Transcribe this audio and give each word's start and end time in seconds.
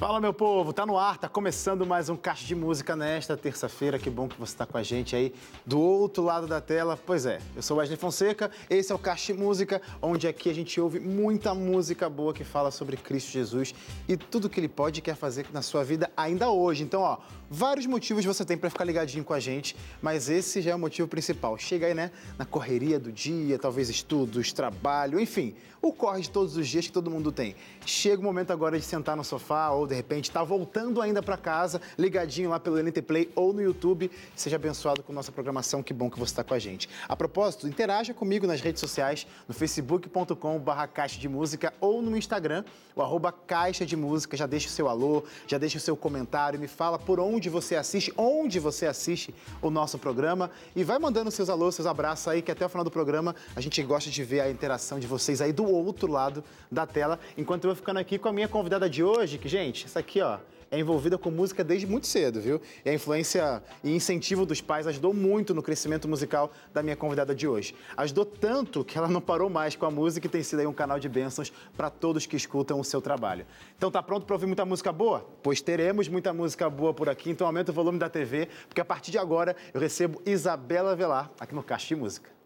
Fala, 0.00 0.18
meu 0.18 0.32
povo, 0.32 0.72
tá 0.72 0.86
no 0.86 0.96
ar, 0.96 1.18
tá 1.18 1.28
começando 1.28 1.84
mais 1.84 2.08
um 2.08 2.16
Caixa 2.16 2.46
de 2.46 2.54
Música 2.54 2.96
nesta 2.96 3.36
terça-feira. 3.36 3.98
Que 3.98 4.08
bom 4.08 4.26
que 4.26 4.40
você 4.40 4.54
está 4.54 4.64
com 4.64 4.78
a 4.78 4.82
gente 4.82 5.14
aí 5.14 5.30
do 5.66 5.78
outro 5.78 6.22
lado 6.22 6.46
da 6.46 6.58
tela. 6.58 6.96
Pois 6.96 7.26
é, 7.26 7.38
eu 7.54 7.60
sou 7.60 7.76
Wesley 7.76 7.98
Fonseca, 7.98 8.50
esse 8.70 8.90
é 8.90 8.94
o 8.94 8.98
Caixa 8.98 9.34
de 9.34 9.38
Música, 9.38 9.82
onde 10.00 10.26
aqui 10.26 10.48
a 10.48 10.54
gente 10.54 10.80
ouve 10.80 10.98
muita 10.98 11.54
música 11.54 12.08
boa 12.08 12.32
que 12.32 12.44
fala 12.44 12.70
sobre 12.70 12.96
Cristo 12.96 13.30
Jesus 13.30 13.74
e 14.08 14.16
tudo 14.16 14.48
que 14.48 14.58
ele 14.58 14.70
pode 14.70 15.00
e 15.00 15.02
quer 15.02 15.16
fazer 15.16 15.44
na 15.52 15.60
sua 15.60 15.84
vida 15.84 16.10
ainda 16.16 16.48
hoje. 16.48 16.82
Então, 16.82 17.02
ó, 17.02 17.18
vários 17.50 17.84
motivos 17.84 18.24
você 18.24 18.42
tem 18.42 18.56
para 18.56 18.70
ficar 18.70 18.84
ligadinho 18.84 19.22
com 19.22 19.34
a 19.34 19.40
gente, 19.40 19.76
mas 20.00 20.30
esse 20.30 20.62
já 20.62 20.70
é 20.70 20.74
o 20.74 20.78
motivo 20.78 21.08
principal. 21.08 21.58
Chega 21.58 21.86
aí, 21.86 21.92
né, 21.92 22.10
na 22.38 22.46
correria 22.46 22.98
do 22.98 23.12
dia, 23.12 23.58
talvez 23.58 23.90
estudos, 23.90 24.50
trabalho, 24.50 25.20
enfim, 25.20 25.54
o 25.82 25.92
corre 25.92 26.22
de 26.22 26.30
todos 26.30 26.56
os 26.56 26.66
dias 26.66 26.86
que 26.86 26.92
todo 26.92 27.10
mundo 27.10 27.30
tem. 27.30 27.54
Chega 27.84 28.18
o 28.20 28.24
momento 28.24 28.50
agora 28.50 28.78
de 28.78 28.84
sentar 28.84 29.14
no 29.14 29.24
sofá 29.24 29.70
ou 29.70 29.89
de 29.90 29.96
repente 29.96 30.30
está 30.30 30.42
voltando 30.42 31.02
ainda 31.02 31.22
para 31.22 31.36
casa, 31.36 31.80
ligadinho 31.98 32.48
lá 32.48 32.60
pelo 32.60 32.80
NT 32.80 33.02
Play 33.02 33.30
ou 33.34 33.52
no 33.52 33.60
YouTube. 33.60 34.10
Seja 34.36 34.56
abençoado 34.56 35.02
com 35.02 35.12
nossa 35.12 35.32
programação, 35.32 35.82
que 35.82 35.92
bom 35.92 36.08
que 36.08 36.18
você 36.18 36.32
está 36.32 36.44
com 36.44 36.54
a 36.54 36.58
gente. 36.58 36.88
A 37.08 37.16
propósito, 37.16 37.66
interaja 37.66 38.14
comigo 38.14 38.46
nas 38.46 38.60
redes 38.60 38.80
sociais, 38.80 39.26
no 39.48 39.54
facebook.com.br 39.54 40.86
Caixa 40.94 41.18
de 41.18 41.28
Música 41.28 41.74
ou 41.80 42.00
no 42.00 42.16
Instagram, 42.16 42.64
o 42.94 43.02
arroba 43.02 43.32
Caixa 43.32 43.84
de 43.84 43.96
Música. 43.96 44.36
Já 44.36 44.46
deixa 44.46 44.68
o 44.68 44.70
seu 44.70 44.88
alô, 44.88 45.24
já 45.46 45.58
deixa 45.58 45.78
o 45.78 45.80
seu 45.80 45.96
comentário, 45.96 46.58
me 46.58 46.68
fala 46.68 46.98
por 46.98 47.18
onde 47.18 47.50
você 47.50 47.74
assiste, 47.74 48.12
onde 48.16 48.60
você 48.60 48.86
assiste 48.86 49.34
o 49.60 49.70
nosso 49.70 49.98
programa 49.98 50.50
e 50.76 50.84
vai 50.84 50.98
mandando 51.00 51.30
seus 51.32 51.50
alôs, 51.50 51.74
seus 51.74 51.86
abraços 51.86 52.28
aí, 52.28 52.42
que 52.42 52.52
até 52.52 52.64
o 52.64 52.68
final 52.68 52.84
do 52.84 52.90
programa 52.90 53.34
a 53.56 53.60
gente 53.60 53.82
gosta 53.82 54.08
de 54.08 54.22
ver 54.22 54.40
a 54.40 54.50
interação 54.50 55.00
de 55.00 55.06
vocês 55.06 55.40
aí 55.40 55.52
do 55.52 55.64
outro 55.64 56.10
lado 56.10 56.44
da 56.70 56.86
tela, 56.86 57.18
enquanto 57.36 57.64
eu 57.64 57.70
vou 57.70 57.76
ficando 57.76 57.98
aqui 57.98 58.18
com 58.18 58.28
a 58.28 58.32
minha 58.32 58.46
convidada 58.46 58.88
de 58.88 59.02
hoje, 59.02 59.36
que, 59.36 59.48
gente, 59.48 59.79
essa 59.86 60.00
aqui, 60.00 60.20
ó, 60.20 60.38
é 60.70 60.78
envolvida 60.78 61.18
com 61.18 61.30
música 61.30 61.64
desde 61.64 61.86
muito 61.86 62.06
cedo, 62.06 62.40
viu? 62.40 62.60
E 62.84 62.90
a 62.90 62.94
influência 62.94 63.62
e 63.82 63.90
incentivo 63.90 64.46
dos 64.46 64.60
pais 64.60 64.86
ajudou 64.86 65.12
muito 65.12 65.52
no 65.52 65.62
crescimento 65.62 66.06
musical 66.06 66.52
da 66.72 66.82
minha 66.82 66.94
convidada 66.94 67.34
de 67.34 67.48
hoje. 67.48 67.74
Ajudou 67.96 68.24
tanto 68.24 68.84
que 68.84 68.96
ela 68.96 69.08
não 69.08 69.20
parou 69.20 69.50
mais 69.50 69.74
com 69.74 69.84
a 69.84 69.90
música 69.90 70.26
e 70.26 70.30
tem 70.30 70.42
sido 70.42 70.60
aí 70.60 70.66
um 70.66 70.72
canal 70.72 71.00
de 71.00 71.08
bênçãos 71.08 71.52
para 71.76 71.90
todos 71.90 72.24
que 72.24 72.36
escutam 72.36 72.78
o 72.78 72.84
seu 72.84 73.00
trabalho. 73.00 73.44
Então 73.76 73.90
tá 73.90 74.00
pronto 74.00 74.24
para 74.24 74.36
ouvir 74.36 74.46
muita 74.46 74.64
música 74.64 74.92
boa? 74.92 75.28
Pois 75.42 75.60
teremos 75.60 76.06
muita 76.06 76.32
música 76.32 76.70
boa 76.70 76.94
por 76.94 77.08
aqui, 77.08 77.30
então 77.30 77.46
aumenta 77.46 77.72
o 77.72 77.74
volume 77.74 77.98
da 77.98 78.08
TV, 78.08 78.48
porque 78.68 78.80
a 78.80 78.84
partir 78.84 79.10
de 79.10 79.18
agora 79.18 79.56
eu 79.74 79.80
recebo 79.80 80.22
Isabela 80.24 80.94
Velar 80.94 81.32
aqui 81.40 81.54
no 81.54 81.64
Caixa 81.64 81.88
de 81.88 81.96
Música. 81.96 82.39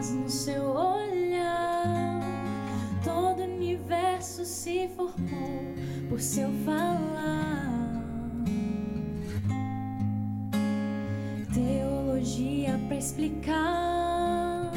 Faz 0.00 0.14
no 0.14 0.30
seu 0.30 0.62
olhar, 0.70 2.22
todo 3.04 3.42
universo 3.42 4.46
se 4.46 4.88
formou 4.96 5.74
por 6.08 6.18
seu 6.18 6.50
falar. 6.64 8.02
Teologia 11.52 12.80
para 12.88 12.96
explicar, 12.96 14.72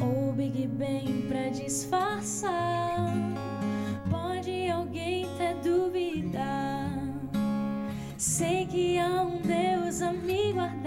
ou 0.00 0.32
Big 0.34 0.68
Bang 0.68 1.26
para 1.26 1.48
disfarçar. 1.48 3.12
Pode 4.08 4.70
alguém 4.70 5.26
ter 5.36 5.56
duvidar? 5.68 6.92
Sei 8.16 8.66
que 8.66 8.98
há 8.98 9.22
um 9.22 9.42
Deus 9.42 10.00
a 10.00 10.12
me 10.12 10.52
guardar 10.52 10.81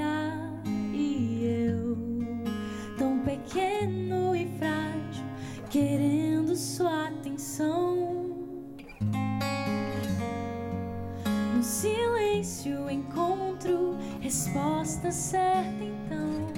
resposta 14.26 15.12
certa, 15.12 15.84
então. 15.84 16.52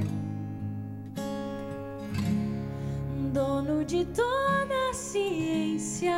Dono 3.34 3.84
de 3.84 4.06
toda 4.06 4.90
a 4.90 4.94
ciência, 4.94 6.16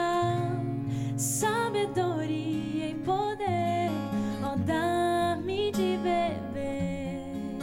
sabedoria 1.18 2.90
e 2.92 2.96
poder 3.04 3.90
dar-me 4.64 5.72
de 5.72 5.98
beber 5.98 7.58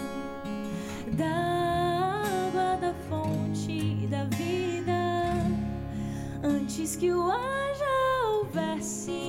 da 1.16 2.24
água 2.48 2.76
da 2.80 2.92
fonte 3.08 4.08
da 4.08 4.24
vida 4.24 5.44
antes 6.42 6.96
que 6.96 7.12
o 7.12 7.28
já 7.28 8.28
houvesse 8.30 9.25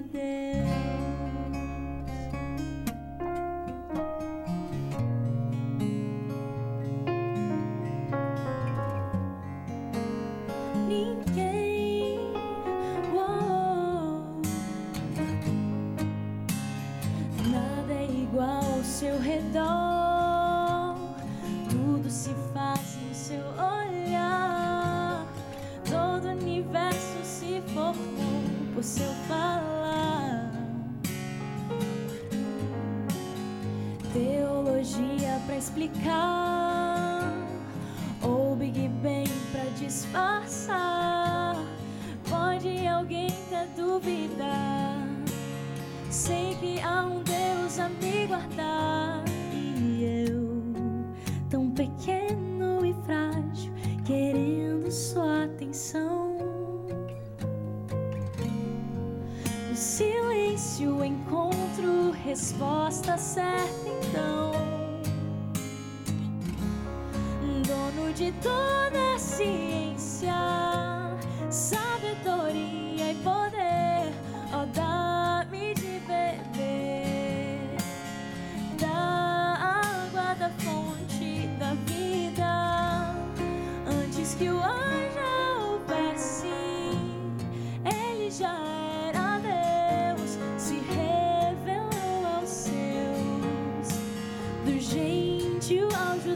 explica 0.00 0.49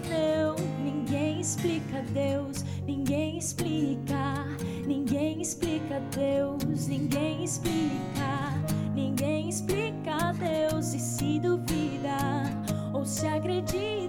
judeu. 0.05 0.55
Ninguém 0.83 1.41
explica 1.41 2.03
Deus, 2.13 2.65
ninguém 2.87 3.39
explica. 3.39 4.45
Ninguém 4.87 5.41
explica 5.41 6.01
Deus, 6.15 6.87
ninguém 6.87 7.45
explica. 7.45 8.55
Ninguém 8.95 9.49
explica 9.49 10.33
Deus 10.33 10.95
e 10.95 10.99
se 10.99 11.41
duvida 11.41 12.17
ou 12.93 13.05
se 13.05 13.27
acredita, 13.27 14.04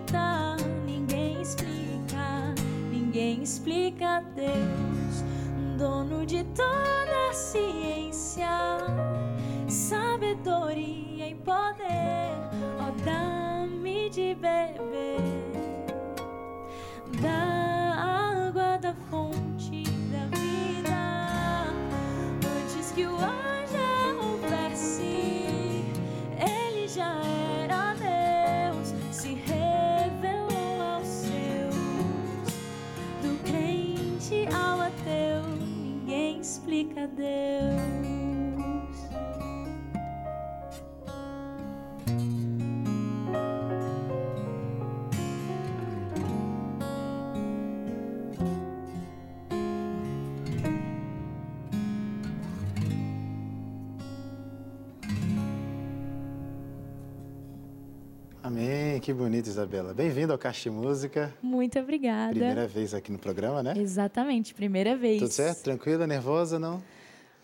que 59.06 59.14
bonito, 59.14 59.46
Isabela. 59.46 59.94
Bem-vindo 59.94 60.34
ao 60.34 60.40
Caixa 60.40 60.68
de 60.68 60.76
Música. 60.76 61.32
Muito 61.40 61.78
obrigada. 61.78 62.32
Primeira 62.32 62.66
vez 62.66 62.92
aqui 62.92 63.12
no 63.12 63.20
programa, 63.20 63.62
né? 63.62 63.76
Exatamente, 63.78 64.52
primeira 64.52 64.98
vez. 64.98 65.20
Tudo 65.20 65.32
certo? 65.32 65.62
Tranquila, 65.62 66.08
nervosa, 66.08 66.58
não? 66.58 66.82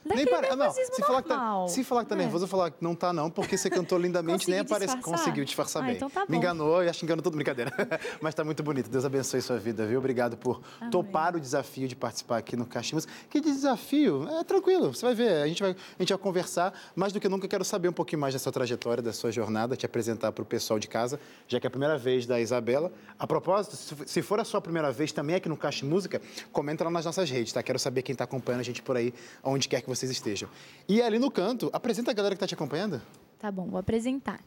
Daquele 0.06 0.30
pare- 0.30 0.50
não, 0.50 0.57
nervosismo 0.57 0.95
se 0.95 1.01
falar, 1.01 1.21
que 1.21 1.30
tá, 1.30 1.68
se 1.68 1.83
falar 1.83 2.03
que 2.03 2.09
tá 2.09 2.15
É. 2.15 2.18
nervoso, 2.18 2.44
eu 2.45 2.48
falar 2.48 2.71
que 2.71 2.77
não 2.83 2.95
tá 2.95 3.13
não, 3.13 3.30
porque 3.30 3.57
você 3.57 3.69
cantou 3.69 3.98
lindamente, 4.00 4.50
nem 4.50 4.59
Consegui 4.59 4.74
aparece. 4.74 4.95
disfarçar? 4.95 5.19
Conseguiu 5.19 5.45
disfarçar 5.45 5.83
Ah, 5.83 5.86
bem. 5.86 5.95
então 5.95 6.09
tá 6.09 6.25
Me 6.27 6.38
enganou 6.38 6.83
e 6.83 6.89
acho 6.89 7.00
que 7.00 7.06
enganou 7.06 7.21
todo 7.24 7.36
brincadeira. 7.36 7.71
Mas 8.21 8.33
tá 8.33 8.44
muito 8.44 8.63
bonito. 8.63 8.89
Deus 8.89 9.06
abençoe 9.06 9.42
sua 9.42 9.57
vida, 9.59 9.86
viu? 9.86 10.00
Obrigado 10.00 10.36
por 10.38 10.62
topar 10.89 11.36
o 11.36 11.39
desafio 11.39 11.88
de 11.88 11.95
participar 11.95 12.38
aqui 12.38 12.56
no 12.56 12.68
Música. 12.94 13.13
Que 13.30 13.39
desafio? 13.39 14.27
É 14.39 14.44
tranquilo, 14.44 14.94
você 14.94 15.06
vai 15.06 15.13
ver. 15.15 15.44
A 15.44 15.48
gente 15.48 15.62
vai, 15.62 15.71
a 15.71 16.01
gente 16.01 16.09
vai 16.09 16.18
conversar. 16.18 16.74
Mais 16.95 17.13
do 17.13 17.19
que 17.19 17.30
nunca, 17.30 17.45
eu 17.45 17.50
quero 17.50 17.63
saber 17.63 17.88
um 17.89 17.94
pouquinho 17.94 18.19
mais 18.19 18.33
da 18.33 18.39
sua 18.39 18.51
trajetória, 18.51 19.03
da 19.03 19.13
sua 19.13 19.31
jornada, 19.31 19.75
te 19.75 19.86
apresentar 19.86 20.31
para 20.31 20.42
o 20.42 20.45
pessoal 20.45 20.80
de 20.80 20.88
casa, 20.88 21.19
já 21.48 21.59
que 21.59 21.65
é 21.65 21.69
a 21.69 21.71
primeira 21.71 21.98
vez 21.98 22.25
da 22.25 22.39
Isabela. 22.39 22.92
A 23.19 23.27
propósito, 23.27 23.75
se- 23.75 24.21
for 24.21 24.39
a 24.39 24.44
sua 24.44 24.59
primeira 24.62 24.92
vez 24.92 25.12
também 25.12 25.36
aqui 25.36 25.48
no 25.48 25.56
Caixa 25.57 25.86
Música, 25.86 26.21
comenta 26.51 26.83
lá 26.83 26.89
nas 26.89 27.06
nossas 27.06 27.30
redes, 27.30 27.53
tá? 27.53 27.62
Quero 27.62 27.77
saber 27.77 28.01
quem 28.01 28.13
está 28.13 28.24
acompanhando 28.24 28.62
a 28.62 28.63
gente 28.63 28.81
por 28.81 28.95
aí, 28.98 29.13
onde 29.44 29.68
quer 29.68 29.81
que 29.81 29.89
vocês 29.95 30.11
estejam. 30.11 30.49
E 30.88 31.01
ali 31.01 31.19
no 31.19 31.29
canto, 31.29 31.69
apresenta 31.73 32.11
a 32.11 32.13
galera 32.13 32.35
que 32.35 32.38
está 32.38 32.47
te 32.47 32.53
acompanhando. 32.53 33.01
Tá 33.39 33.51
bom, 33.51 33.67
vou 33.67 33.79
apresentar. 33.79 34.39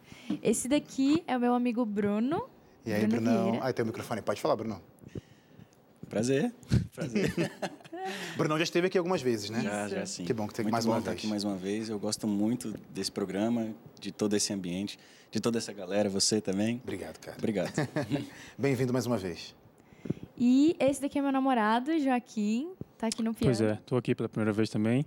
Esse 0.42 0.68
daqui 0.68 1.22
é 1.26 1.36
o 1.36 1.40
meu 1.40 1.54
amigo 1.54 1.84
Bruno. 1.84 2.48
E 2.86 2.92
aí, 2.92 3.06
Bruno 3.06 3.22
Brunão? 3.22 3.58
Aí 3.62 3.72
tem 3.72 3.82
o 3.82 3.86
microfone, 3.86 4.22
pode 4.22 4.40
falar, 4.40 4.56
Bruno. 4.56 4.80
Prazer. 6.08 6.52
Prazer. 6.94 7.32
Brunão 8.36 8.58
já 8.58 8.64
esteve 8.64 8.86
aqui 8.86 8.98
algumas 8.98 9.22
vezes, 9.22 9.50
né? 9.50 9.62
já, 9.62 9.88
já 9.88 10.06
sim. 10.06 10.24
Que 10.24 10.32
bom 10.32 10.46
que 10.46 10.62
Muito 10.62 10.72
mais 10.72 10.84
bom 10.84 10.92
uma 10.92 10.98
estar 10.98 11.10
vez. 11.10 11.20
aqui 11.20 11.28
mais 11.28 11.44
uma 11.44 11.56
vez. 11.56 11.88
Eu 11.88 11.98
gosto 11.98 12.26
muito 12.26 12.74
desse 12.90 13.10
programa, 13.10 13.74
de 13.98 14.12
todo 14.12 14.34
esse 14.36 14.52
ambiente, 14.52 14.98
de 15.30 15.40
toda 15.40 15.58
essa 15.58 15.72
galera, 15.72 16.08
você 16.08 16.40
também. 16.40 16.80
Obrigado, 16.82 17.18
cara. 17.18 17.36
Obrigado. 17.38 17.72
Bem-vindo 18.56 18.92
mais 18.92 19.06
uma 19.06 19.16
vez. 19.16 19.54
E 20.36 20.76
esse 20.78 21.00
daqui 21.00 21.18
é 21.18 21.22
meu 21.22 21.32
namorado, 21.32 21.98
Joaquim. 21.98 22.72
Tá 22.98 23.06
aqui 23.06 23.22
no 23.22 23.34
piano. 23.34 23.56
Pois 23.56 23.60
é, 23.60 23.78
tô 23.86 23.96
aqui 23.96 24.14
pela 24.14 24.28
primeira 24.28 24.52
vez 24.52 24.68
também, 24.68 25.04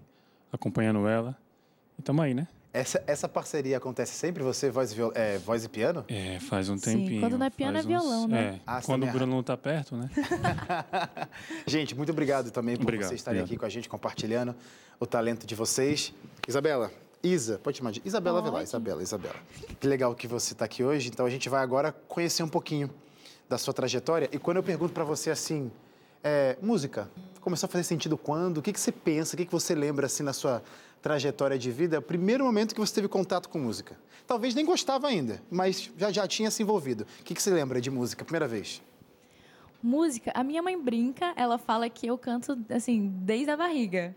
acompanhando 0.51 1.07
ela. 1.07 1.35
E 1.97 2.01
tamo 2.01 2.21
aí, 2.21 2.33
né? 2.33 2.47
Essa, 2.73 3.03
essa 3.07 3.27
parceria 3.27 3.77
acontece 3.77 4.13
sempre, 4.13 4.43
você, 4.43 4.69
voz 4.69 4.91
e, 4.91 4.95
viol- 4.95 5.11
é, 5.15 5.37
voz 5.39 5.63
e 5.65 5.69
piano? 5.69 6.05
É, 6.07 6.39
faz 6.39 6.69
um 6.69 6.77
Sim, 6.77 6.97
tempinho. 6.99 7.21
quando 7.21 7.37
não 7.37 7.45
é 7.45 7.49
piano, 7.49 7.77
é 7.77 7.81
violão, 7.81 8.27
né? 8.27 8.55
É, 8.57 8.59
Ah, 8.67 8.81
quando 8.85 9.03
o 9.03 9.11
Bruno 9.11 9.35
não 9.35 9.41
tá 9.41 9.57
perto, 9.57 9.95
né? 9.95 10.07
Gente, 11.65 11.95
muito 11.95 12.11
obrigado 12.11 12.51
também 12.51 12.75
por 12.75 12.83
Obrigado, 12.83 13.07
vocês 13.09 13.19
estarem 13.19 13.41
obrigado. 13.41 13.55
aqui 13.55 13.59
com 13.59 13.65
a 13.65 13.69
gente, 13.69 13.89
compartilhando 13.89 14.55
o 14.99 15.05
talento 15.05 15.45
de 15.47 15.55
vocês. 15.55 16.13
Isabela, 16.47 16.91
Isa, 17.23 17.57
pode 17.63 17.77
chamar 17.77 17.91
de 17.91 18.01
Isabela. 18.05 18.41
Velar, 18.41 18.61
Isabela, 18.63 19.01
Isabela. 19.01 19.35
Que 19.79 19.87
legal 19.87 20.13
que 20.13 20.27
você 20.27 20.53
está 20.53 20.65
aqui 20.65 20.83
hoje. 20.83 21.09
Então 21.09 21.25
a 21.25 21.29
gente 21.29 21.49
vai 21.49 21.63
agora 21.63 21.91
conhecer 22.07 22.43
um 22.43 22.49
pouquinho 22.49 22.89
da 23.49 23.57
sua 23.57 23.73
trajetória. 23.73 24.29
E 24.31 24.37
quando 24.37 24.57
eu 24.57 24.63
pergunto 24.63 24.93
para 24.93 25.03
você 25.03 25.31
assim, 25.31 25.71
é, 26.23 26.57
música, 26.61 27.09
começou 27.41 27.67
a 27.67 27.69
fazer 27.69 27.83
sentido 27.83 28.17
quando? 28.17 28.57
O 28.57 28.61
que, 28.61 28.73
que 28.73 28.79
você 28.79 28.91
pensa? 28.91 29.35
O 29.35 29.37
que, 29.37 29.45
que 29.45 29.51
você 29.51 29.73
lembra 29.73 30.05
assim 30.05 30.23
na 30.23 30.33
sua 30.33 30.63
trajetória 31.01 31.57
de 31.57 31.71
vida? 31.71 31.99
O 31.99 32.01
primeiro 32.01 32.43
momento 32.43 32.73
que 32.73 32.79
você 32.79 32.93
teve 32.95 33.07
contato 33.07 33.49
com 33.49 33.59
música? 33.59 33.97
Talvez 34.25 34.53
nem 34.53 34.65
gostava 34.65 35.07
ainda, 35.07 35.41
mas 35.49 35.89
já, 35.97 36.11
já 36.11 36.27
tinha 36.27 36.51
se 36.51 36.61
envolvido. 36.61 37.07
O 37.19 37.23
que, 37.23 37.33
que 37.33 37.41
você 37.41 37.49
lembra 37.49 37.79
de 37.79 37.89
música, 37.89 38.25
primeira 38.25 38.47
vez? 38.47 38.81
Música, 39.81 40.31
a 40.33 40.43
minha 40.43 40.61
mãe 40.61 40.77
brinca, 40.77 41.33
ela 41.35 41.57
fala 41.57 41.89
que 41.89 42.07
eu 42.07 42.17
canto, 42.17 42.57
assim, 42.69 43.07
desde 43.21 43.49
a 43.51 43.55
barriga. 43.55 44.15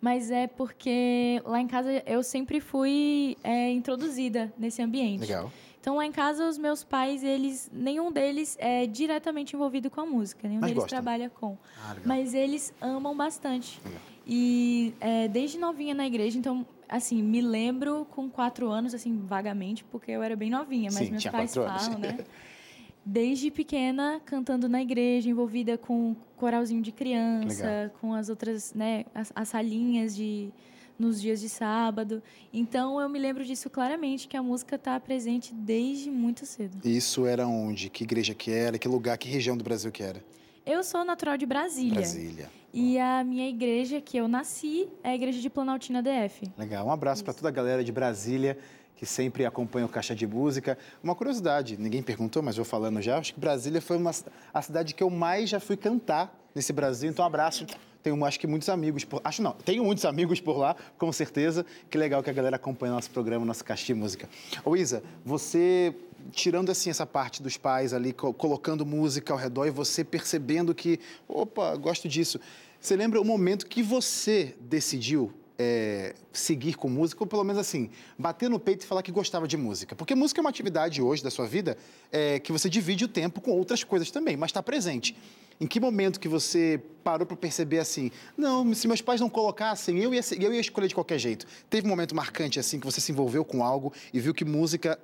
Mas 0.00 0.30
é 0.30 0.46
porque 0.46 1.42
lá 1.44 1.60
em 1.60 1.66
casa 1.66 2.02
eu 2.06 2.22
sempre 2.22 2.60
fui 2.60 3.36
é, 3.44 3.70
introduzida 3.70 4.52
nesse 4.58 4.82
ambiente. 4.82 5.20
Legal. 5.20 5.52
Então 5.80 5.96
lá 5.96 6.04
em 6.04 6.12
casa 6.12 6.46
os 6.46 6.58
meus 6.58 6.84
pais, 6.84 7.24
eles, 7.24 7.70
nenhum 7.72 8.12
deles 8.12 8.56
é 8.60 8.86
diretamente 8.86 9.56
envolvido 9.56 9.90
com 9.90 10.02
a 10.02 10.06
música, 10.06 10.46
nenhum 10.46 10.60
Mas 10.60 10.70
deles 10.70 10.82
gostam? 10.82 10.98
trabalha 10.98 11.30
com. 11.30 11.56
Ah. 11.82 11.96
Mas 12.04 12.34
eles 12.34 12.72
amam 12.80 13.16
bastante. 13.16 13.80
Legal. 13.84 14.00
E 14.26 14.94
é, 15.00 15.26
desde 15.26 15.58
novinha 15.58 15.94
na 15.94 16.06
igreja, 16.06 16.38
então, 16.38 16.66
assim, 16.88 17.22
me 17.22 17.40
lembro 17.40 18.06
com 18.10 18.28
quatro 18.28 18.68
anos, 18.68 18.94
assim, 18.94 19.18
vagamente, 19.26 19.82
porque 19.84 20.12
eu 20.12 20.22
era 20.22 20.36
bem 20.36 20.50
novinha, 20.50 20.90
mas 20.92 21.06
Sim, 21.06 21.12
meus 21.12 21.24
pais 21.24 21.54
falam, 21.54 21.98
né? 21.98 22.18
Desde 23.04 23.50
pequena, 23.50 24.20
cantando 24.26 24.68
na 24.68 24.82
igreja, 24.82 25.28
envolvida 25.28 25.78
com 25.78 26.14
coralzinho 26.36 26.82
de 26.82 26.92
criança, 26.92 27.64
Legal. 27.64 27.90
com 27.98 28.12
as 28.14 28.28
outras, 28.28 28.74
né, 28.74 29.06
as, 29.14 29.32
as 29.34 29.48
salinhas 29.48 30.14
de 30.14 30.52
nos 31.00 31.20
dias 31.20 31.40
de 31.40 31.48
sábado. 31.48 32.22
Então 32.52 33.00
eu 33.00 33.08
me 33.08 33.18
lembro 33.18 33.44
disso 33.44 33.70
claramente, 33.70 34.28
que 34.28 34.36
a 34.36 34.42
música 34.42 34.76
está 34.76 35.00
presente 35.00 35.54
desde 35.54 36.10
muito 36.10 36.44
cedo. 36.44 36.86
Isso 36.86 37.26
era 37.26 37.46
onde? 37.46 37.88
Que 37.88 38.04
igreja 38.04 38.34
que 38.34 38.50
era? 38.50 38.78
Que 38.78 38.86
lugar? 38.86 39.16
Que 39.16 39.28
região 39.28 39.56
do 39.56 39.64
Brasil 39.64 39.90
que 39.90 40.02
era? 40.02 40.22
Eu 40.66 40.84
sou 40.84 41.04
natural 41.04 41.38
de 41.38 41.46
Brasília. 41.46 41.94
Brasília. 41.94 42.50
E 42.72 42.98
a 42.98 43.24
minha 43.24 43.48
igreja 43.48 44.00
que 44.00 44.18
eu 44.18 44.28
nasci 44.28 44.88
é 45.02 45.10
a 45.10 45.14
igreja 45.14 45.40
de 45.40 45.48
Planaltina 45.48 46.02
DF. 46.02 46.52
Legal. 46.56 46.86
Um 46.86 46.92
abraço 46.92 47.24
para 47.24 47.32
toda 47.32 47.48
a 47.48 47.52
galera 47.52 47.82
de 47.82 47.90
Brasília 47.90 48.56
que 48.94 49.06
sempre 49.06 49.46
acompanha 49.46 49.86
o 49.86 49.88
Caixa 49.88 50.14
de 50.14 50.26
Música. 50.26 50.76
Uma 51.02 51.14
curiosidade, 51.14 51.78
ninguém 51.78 52.02
perguntou, 52.02 52.42
mas 52.42 52.56
vou 52.56 52.66
falando 52.66 53.00
já. 53.00 53.16
Acho 53.16 53.32
que 53.32 53.40
Brasília 53.40 53.80
foi 53.80 53.96
uma, 53.96 54.10
a 54.52 54.60
cidade 54.60 54.94
que 54.94 55.02
eu 55.02 55.08
mais 55.08 55.48
já 55.48 55.58
fui 55.58 55.74
cantar 55.74 56.38
nesse 56.54 56.70
Brasil. 56.70 57.08
Então, 57.08 57.24
um 57.24 57.26
abraço. 57.26 57.64
Tenho, 58.02 58.24
acho 58.24 58.40
que 58.40 58.46
muitos 58.46 58.68
amigos 58.68 59.04
por... 59.04 59.20
Acho 59.22 59.42
não, 59.42 59.52
tenho 59.52 59.84
muitos 59.84 60.04
amigos 60.04 60.40
por 60.40 60.56
lá, 60.56 60.74
com 60.96 61.12
certeza. 61.12 61.66
Que 61.90 61.98
legal 61.98 62.22
que 62.22 62.30
a 62.30 62.32
galera 62.32 62.56
acompanha 62.56 62.94
nosso 62.94 63.10
programa, 63.10 63.44
nosso 63.44 63.64
Caixa 63.64 63.84
de 63.86 63.94
Música. 63.94 64.28
Ô 64.64 64.74
Isa, 64.76 65.02
você 65.24 65.94
tirando 66.32 66.70
assim 66.70 66.90
essa 66.90 67.06
parte 67.06 67.42
dos 67.42 67.56
pais 67.56 67.92
ali, 67.92 68.12
co- 68.12 68.32
colocando 68.32 68.84
música 68.86 69.32
ao 69.32 69.38
redor 69.38 69.66
e 69.66 69.70
você 69.70 70.02
percebendo 70.04 70.74
que, 70.74 70.98
opa, 71.28 71.76
gosto 71.76 72.08
disso. 72.08 72.40
Você 72.80 72.96
lembra 72.96 73.20
o 73.20 73.24
momento 73.24 73.66
que 73.66 73.82
você 73.82 74.54
decidiu 74.60 75.32
é, 75.58 76.14
seguir 76.32 76.74
com 76.74 76.88
música, 76.88 77.22
ou 77.22 77.26
pelo 77.26 77.44
menos 77.44 77.60
assim, 77.60 77.90
bater 78.18 78.48
no 78.48 78.58
peito 78.58 78.82
e 78.84 78.86
falar 78.86 79.02
que 79.02 79.12
gostava 79.12 79.46
de 79.46 79.58
música? 79.58 79.94
Porque 79.94 80.14
música 80.14 80.40
é 80.40 80.42
uma 80.42 80.48
atividade 80.48 81.02
hoje 81.02 81.22
da 81.22 81.30
sua 81.30 81.46
vida 81.46 81.76
é, 82.10 82.38
que 82.38 82.50
você 82.50 82.70
divide 82.70 83.04
o 83.04 83.08
tempo 83.08 83.42
com 83.42 83.50
outras 83.50 83.84
coisas 83.84 84.10
também, 84.10 84.38
mas 84.38 84.48
está 84.48 84.62
presente. 84.62 85.14
Em 85.60 85.66
que 85.66 85.78
momento 85.78 86.18
que 86.18 86.26
você 86.28 86.80
parou 87.04 87.26
para 87.26 87.36
perceber 87.36 87.78
assim, 87.78 88.10
não, 88.36 88.72
se 88.72 88.88
meus 88.88 89.02
pais 89.02 89.20
não 89.20 89.28
colocassem, 89.28 89.98
eu 89.98 90.14
ia, 90.14 90.20
eu 90.40 90.54
ia 90.54 90.60
escolher 90.60 90.88
de 90.88 90.94
qualquer 90.94 91.18
jeito? 91.18 91.46
Teve 91.68 91.86
um 91.86 91.90
momento 91.90 92.14
marcante 92.16 92.58
assim 92.58 92.80
que 92.80 92.86
você 92.86 93.00
se 93.00 93.12
envolveu 93.12 93.44
com 93.44 93.62
algo 93.62 93.92
e 94.12 94.18
viu 94.18 94.32
que 94.32 94.44
música 94.44 94.98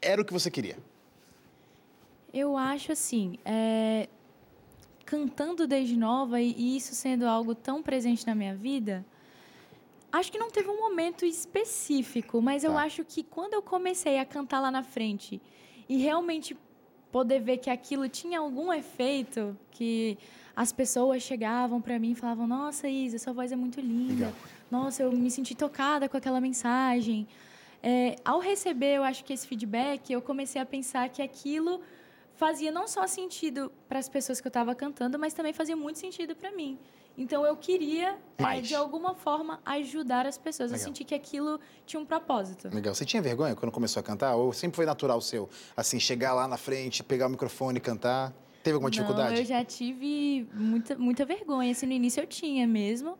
era 0.00 0.20
o 0.20 0.24
que 0.24 0.32
você 0.32 0.50
queria? 0.50 0.76
Eu 2.34 2.56
acho 2.56 2.90
assim, 2.90 3.38
é, 3.44 4.08
cantando 5.04 5.66
desde 5.68 5.96
nova 5.96 6.40
e, 6.40 6.52
e 6.56 6.76
isso 6.76 6.94
sendo 6.94 7.26
algo 7.26 7.54
tão 7.54 7.80
presente 7.80 8.26
na 8.26 8.34
minha 8.34 8.56
vida, 8.56 9.04
acho 10.10 10.32
que 10.32 10.38
não 10.38 10.50
teve 10.50 10.68
um 10.68 10.78
momento 10.78 11.24
específico, 11.24 12.42
mas 12.42 12.64
eu 12.64 12.72
Tá. 12.72 12.82
acho 12.82 13.04
que 13.04 13.22
quando 13.22 13.52
eu 13.54 13.62
comecei 13.62 14.18
a 14.18 14.24
cantar 14.24 14.58
lá 14.60 14.70
na 14.70 14.82
frente 14.82 15.40
e 15.88 15.98
realmente 15.98 16.56
poder 17.12 17.40
ver 17.40 17.58
que 17.58 17.70
aquilo 17.70 18.08
tinha 18.08 18.40
algum 18.40 18.72
efeito, 18.72 19.56
que 19.70 20.18
as 20.56 20.72
pessoas 20.72 21.22
chegavam 21.22 21.80
para 21.80 21.98
mim 21.98 22.12
e 22.12 22.14
falavam: 22.14 22.46
"Nossa, 22.46 22.88
Isa, 22.88 23.18
sua 23.18 23.34
voz 23.34 23.52
é 23.52 23.56
muito 23.56 23.80
linda. 23.80 24.26
Legal. 24.26 24.32
Nossa, 24.70 25.02
eu 25.02 25.12
me 25.12 25.30
senti 25.30 25.54
tocada 25.54 26.08
com 26.08 26.16
aquela 26.16 26.40
mensagem". 26.40 27.28
É, 27.82 28.16
ao 28.24 28.38
receber, 28.40 28.94
eu 28.96 29.04
acho 29.04 29.24
que 29.24 29.32
esse 29.32 29.46
feedback, 29.46 30.10
eu 30.10 30.22
comecei 30.22 30.60
a 30.60 30.64
pensar 30.64 31.08
que 31.08 31.20
aquilo 31.20 31.80
fazia 32.34 32.72
não 32.72 32.88
só 32.88 33.06
sentido 33.06 33.70
para 33.88 33.98
as 33.98 34.08
pessoas 34.08 34.40
que 34.40 34.46
eu 34.46 34.50
estava 34.50 34.74
cantando, 34.74 35.18
mas 35.18 35.34
também 35.34 35.52
fazia 35.52 35.76
muito 35.76 35.98
sentido 35.98 36.34
para 36.34 36.50
mim. 36.52 36.78
Então 37.16 37.44
eu 37.44 37.56
queria, 37.56 38.16
é, 38.38 38.60
de 38.60 38.74
alguma 38.74 39.14
forma, 39.14 39.60
ajudar 39.64 40.26
as 40.26 40.38
pessoas. 40.38 40.70
Legal. 40.70 40.82
Eu 40.82 40.88
senti 40.88 41.04
que 41.04 41.14
aquilo 41.14 41.60
tinha 41.84 42.00
um 42.00 42.06
propósito. 42.06 42.68
Legal. 42.72 42.94
Você 42.94 43.04
tinha 43.04 43.22
vergonha 43.22 43.54
quando 43.54 43.70
começou 43.70 44.00
a 44.00 44.02
cantar? 44.02 44.34
Ou 44.34 44.52
sempre 44.52 44.76
foi 44.76 44.86
natural 44.86 45.18
o 45.18 45.22
seu? 45.22 45.48
Assim, 45.76 46.00
chegar 46.00 46.32
lá 46.32 46.48
na 46.48 46.56
frente, 46.56 47.02
pegar 47.02 47.26
o 47.26 47.30
microfone 47.30 47.78
e 47.78 47.80
cantar? 47.80 48.32
Teve 48.62 48.74
alguma 48.74 48.90
dificuldade? 48.90 49.32
Não, 49.32 49.38
eu 49.38 49.44
já 49.44 49.64
tive 49.64 50.48
muita, 50.54 50.96
muita 50.96 51.24
vergonha. 51.24 51.72
Assim, 51.72 51.86
no 51.86 51.92
início 51.92 52.22
eu 52.22 52.26
tinha 52.26 52.66
mesmo. 52.66 53.18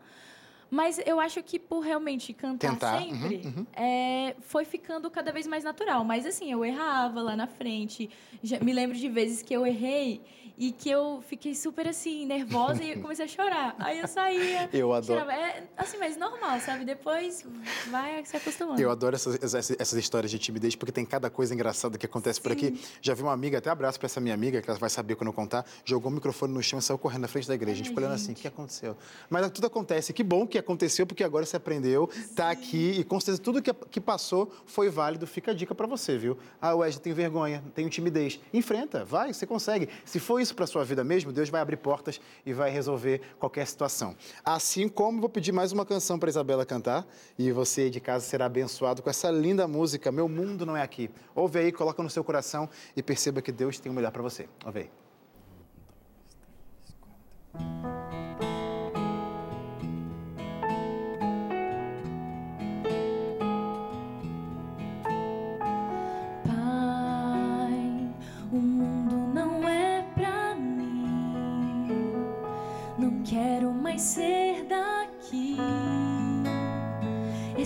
Mas 0.73 0.99
eu 1.05 1.19
acho 1.19 1.43
que 1.43 1.59
por 1.59 1.81
realmente 1.81 2.33
cantar 2.33 2.71
Tentar, 2.71 2.99
sempre, 2.99 3.41
uhum, 3.45 3.53
uhum. 3.57 3.65
é, 3.73 4.35
foi 4.39 4.65
ficando 4.65 5.07
cada 5.11 5.31
vez 5.31 5.45
mais 5.45 5.63
natural. 5.63 6.03
Mas 6.03 6.25
assim, 6.25 6.51
eu 6.51 6.65
errava 6.65 7.21
lá 7.21 7.35
na 7.35 7.45
frente. 7.45 8.09
Já, 8.41 8.59
me 8.59 8.73
lembro 8.73 8.97
de 8.97 9.07
vezes 9.07 9.43
que 9.43 9.53
eu 9.53 9.67
errei 9.67 10.19
e 10.57 10.71
que 10.71 10.89
eu 10.89 11.23
fiquei 11.27 11.55
super 11.55 11.87
assim, 11.87 12.25
nervosa 12.25 12.83
e 12.83 12.99
comecei 12.99 13.25
a 13.25 13.27
chorar. 13.27 13.75
Aí 13.79 13.99
eu 13.99 14.07
saía. 14.07 14.69
Eu 14.73 14.93
adoro. 14.93 15.19
chorava. 15.19 15.33
É 15.33 15.63
assim, 15.77 15.97
mas 15.97 16.17
normal, 16.17 16.59
sabe? 16.59 16.85
Depois 16.85 17.45
vai 17.89 18.23
se 18.25 18.35
acostumando. 18.35 18.81
Eu 18.81 18.91
adoro 18.91 19.15
essas, 19.15 19.53
essas, 19.53 19.93
histórias 19.93 20.31
de 20.31 20.39
timidez, 20.39 20.75
porque 20.75 20.91
tem 20.91 21.05
cada 21.05 21.29
coisa 21.29 21.53
engraçada 21.53 21.97
que 21.97 22.05
acontece 22.05 22.39
por 22.41 22.51
aqui. 22.51 22.79
Já 23.01 23.13
vi 23.13 23.23
uma 23.23 23.31
amiga, 23.31 23.57
até 23.57 23.69
abraço 23.69 23.99
pra 23.99 24.05
essa 24.05 24.19
minha 24.19 24.33
amiga, 24.33 24.61
que 24.61 24.69
ela 24.69 24.77
vai 24.79 24.89
saber 24.89 25.15
quando 25.15 25.27
eu 25.27 25.33
contar, 25.33 25.65
jogou 25.85 26.11
o 26.11 26.13
microfone 26.13 26.53
no 26.53 26.61
chão 26.61 26.79
e 26.79 26.81
saiu 26.81 26.97
correndo 26.97 27.21
na 27.21 27.27
frente 27.27 27.47
da 27.47 27.55
igreja. 27.55 27.73
a 27.73 27.77
gente 27.77 27.89
ficou 27.89 28.03
olhando 28.03 28.15
assim, 28.15 28.33
o 28.33 28.35
que 28.35 28.47
aconteceu? 28.47 28.95
Mas 29.29 29.49
tudo 29.51 29.67
acontece. 29.67 30.13
Que 30.13 30.23
bom 30.23 30.45
que 30.47 30.57
aconteceu, 30.57 31.05
porque 31.05 31.23
agora 31.23 31.45
você 31.45 31.57
aprendeu, 31.57 32.09
tá 32.35 32.49
aqui, 32.49 32.99
e 32.99 33.03
com 33.03 33.19
certeza 33.19 33.41
tudo 33.41 33.61
que, 33.61 33.73
que 33.73 34.01
passou 34.01 34.51
foi 34.65 34.89
válido. 34.89 35.25
Fica 35.25 35.51
a 35.51 35.53
dica 35.53 35.73
pra 35.73 35.87
você, 35.87 36.17
viu? 36.17 36.37
Ah, 36.61 36.75
Wesley, 36.75 37.03
tenho 37.03 37.15
vergonha, 37.15 37.63
tenho 37.73 37.89
timidez. 37.89 38.39
Enfrenta, 38.53 39.03
vai, 39.03 39.33
você 39.33 39.45
consegue. 39.45 39.89
Se 40.05 40.19
for 40.19 40.39
isso 40.43 40.53
pra 40.55 40.67
sua 40.67 40.85
vida 40.85 41.03
mesmo, 41.03 41.31
Deus 41.31 41.49
vai 41.49 41.61
abrir 41.61 41.77
portas 41.77 42.21
e 42.45 42.53
vai 42.53 42.69
resolver 42.69 43.21
qualquer 43.39 43.65
situação. 43.65 44.15
Assim 44.45 44.87
como 44.87 45.19
vou 45.19 45.29
pedir 45.29 45.51
mais 45.51 45.71
uma 45.71 45.85
canção 45.85 46.19
pra 46.19 46.29
Isabela 46.29 46.65
cantar, 46.65 47.07
e 47.37 47.51
você 47.51 47.89
de 47.89 47.99
casa 47.99 48.25
será 48.25 48.45
abençoado 48.45 49.01
com 49.01 49.09
essa 49.09 49.31
linda 49.31 49.67
música, 49.67 50.11
Meu 50.11 50.29
Mundo 50.29 50.65
Não 50.65 50.77
É 50.77 50.83
Aqui. 50.83 51.09
Ouve 51.33 51.59
aí, 51.59 51.71
coloca 51.71 52.03
no 52.03 52.09
seu 52.09 52.23
coração 52.23 52.69
e 52.95 53.01
perceba 53.01 53.41
que 53.41 53.51
Deus 53.51 53.79
tem 53.79 53.91
o 53.91 53.95
melhor 53.95 54.11
pra 54.11 54.21
você. 54.21 54.47
Ouve 54.65 54.81
aí. 54.81 55.02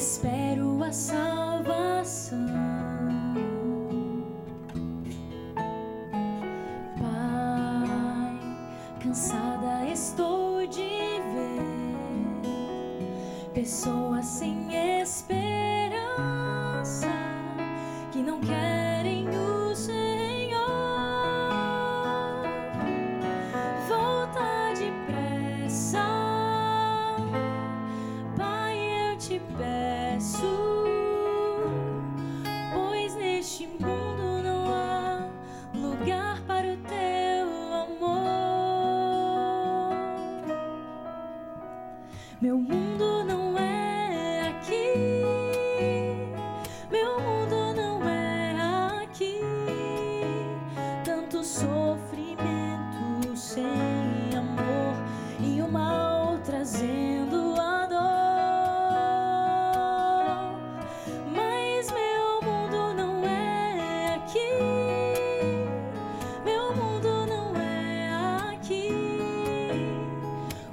Espero 0.07 0.81
a 0.85 0.91
salvação. 0.93 1.36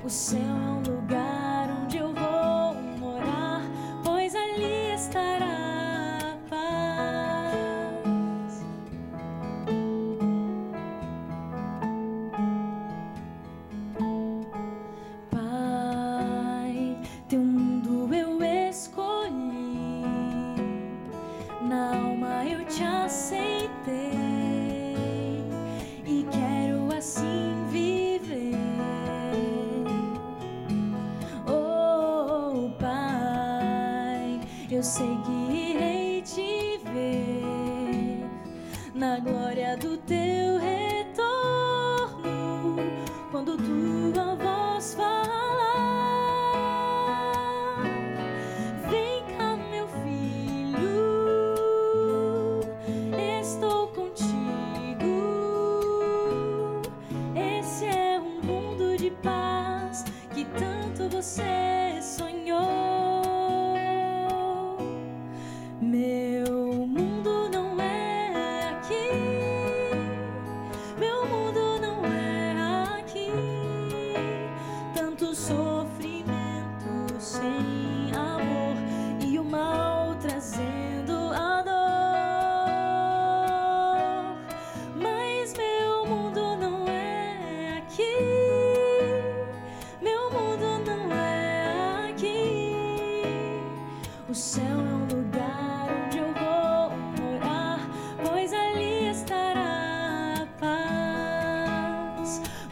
O 0.05 0.11
céu 0.11 0.44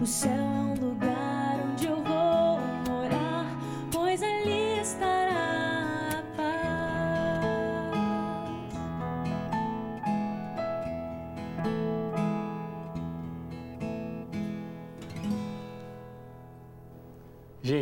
O 0.02 0.04
céu 0.04 0.51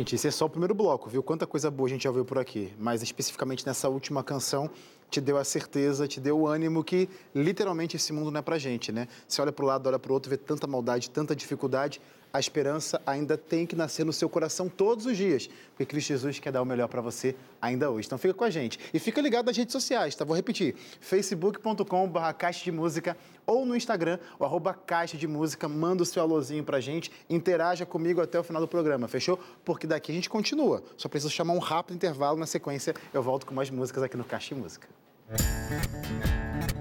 Gente, 0.01 0.15
esse 0.15 0.27
é 0.27 0.31
só 0.31 0.45
o 0.45 0.49
primeiro 0.49 0.73
bloco, 0.73 1.07
viu? 1.11 1.21
Quanta 1.21 1.45
coisa 1.45 1.69
boa 1.69 1.85
a 1.85 1.91
gente 1.91 2.05
já 2.05 2.09
ouviu 2.09 2.25
por 2.25 2.39
aqui. 2.39 2.73
Mas 2.79 3.03
especificamente 3.03 3.63
nessa 3.67 3.87
última 3.87 4.23
canção, 4.23 4.67
te 5.11 5.21
deu 5.21 5.37
a 5.37 5.43
certeza, 5.43 6.07
te 6.07 6.19
deu 6.19 6.39
o 6.39 6.47
ânimo 6.47 6.83
que 6.83 7.07
literalmente 7.35 7.97
esse 7.97 8.11
mundo 8.11 8.31
não 8.31 8.39
é 8.39 8.41
pra 8.41 8.57
gente, 8.57 8.91
né? 8.91 9.07
Você 9.27 9.39
olha 9.43 9.51
pro 9.51 9.63
lado, 9.63 9.85
olha 9.85 9.99
pro 9.99 10.11
outro, 10.11 10.27
vê 10.27 10.37
tanta 10.37 10.65
maldade, 10.65 11.07
tanta 11.11 11.35
dificuldade, 11.35 12.01
a 12.33 12.39
esperança 12.39 13.01
ainda 13.05 13.37
tem 13.37 13.65
que 13.65 13.75
nascer 13.75 14.05
no 14.05 14.13
seu 14.13 14.29
coração 14.29 14.69
todos 14.69 15.05
os 15.05 15.17
dias, 15.17 15.49
porque 15.71 15.85
Cristo 15.85 16.09
Jesus 16.09 16.39
quer 16.39 16.51
dar 16.51 16.61
o 16.61 16.65
melhor 16.65 16.87
para 16.87 17.01
você 17.01 17.35
ainda 17.61 17.89
hoje. 17.89 18.07
Então 18.07 18.17
fica 18.17 18.33
com 18.33 18.43
a 18.43 18.49
gente. 18.49 18.79
E 18.93 18.99
fica 18.99 19.21
ligado 19.21 19.47
nas 19.47 19.57
redes 19.57 19.71
sociais, 19.71 20.15
tá? 20.15 20.23
Vou 20.23 20.35
repetir, 20.35 20.75
facebook.com.br 20.99 22.33
caixa 22.37 22.63
de 22.63 22.71
música 22.71 23.17
ou 23.45 23.65
no 23.65 23.75
Instagram, 23.75 24.19
o 24.39 24.45
arroba 24.45 24.73
caixa 24.73 25.17
de 25.17 25.27
música, 25.27 25.67
manda 25.67 26.03
o 26.03 26.05
seu 26.05 26.21
alôzinho 26.21 26.63
pra 26.63 26.79
gente, 26.79 27.11
interaja 27.29 27.85
comigo 27.85 28.21
até 28.21 28.39
o 28.39 28.43
final 28.43 28.61
do 28.61 28.67
programa, 28.67 29.07
fechou? 29.07 29.39
Porque 29.65 29.85
daqui 29.85 30.11
a 30.11 30.15
gente 30.15 30.29
continua. 30.29 30.83
Só 30.95 31.09
preciso 31.09 31.31
chamar 31.31 31.53
um 31.53 31.59
rápido 31.59 31.95
intervalo, 31.95 32.37
na 32.37 32.45
sequência 32.45 32.93
eu 33.13 33.21
volto 33.21 33.45
com 33.45 33.53
mais 33.53 33.69
músicas 33.69 34.03
aqui 34.03 34.15
no 34.15 34.23
Caixa 34.23 34.55
de 34.55 34.61
Música. 34.61 34.87
Eu 35.29 36.80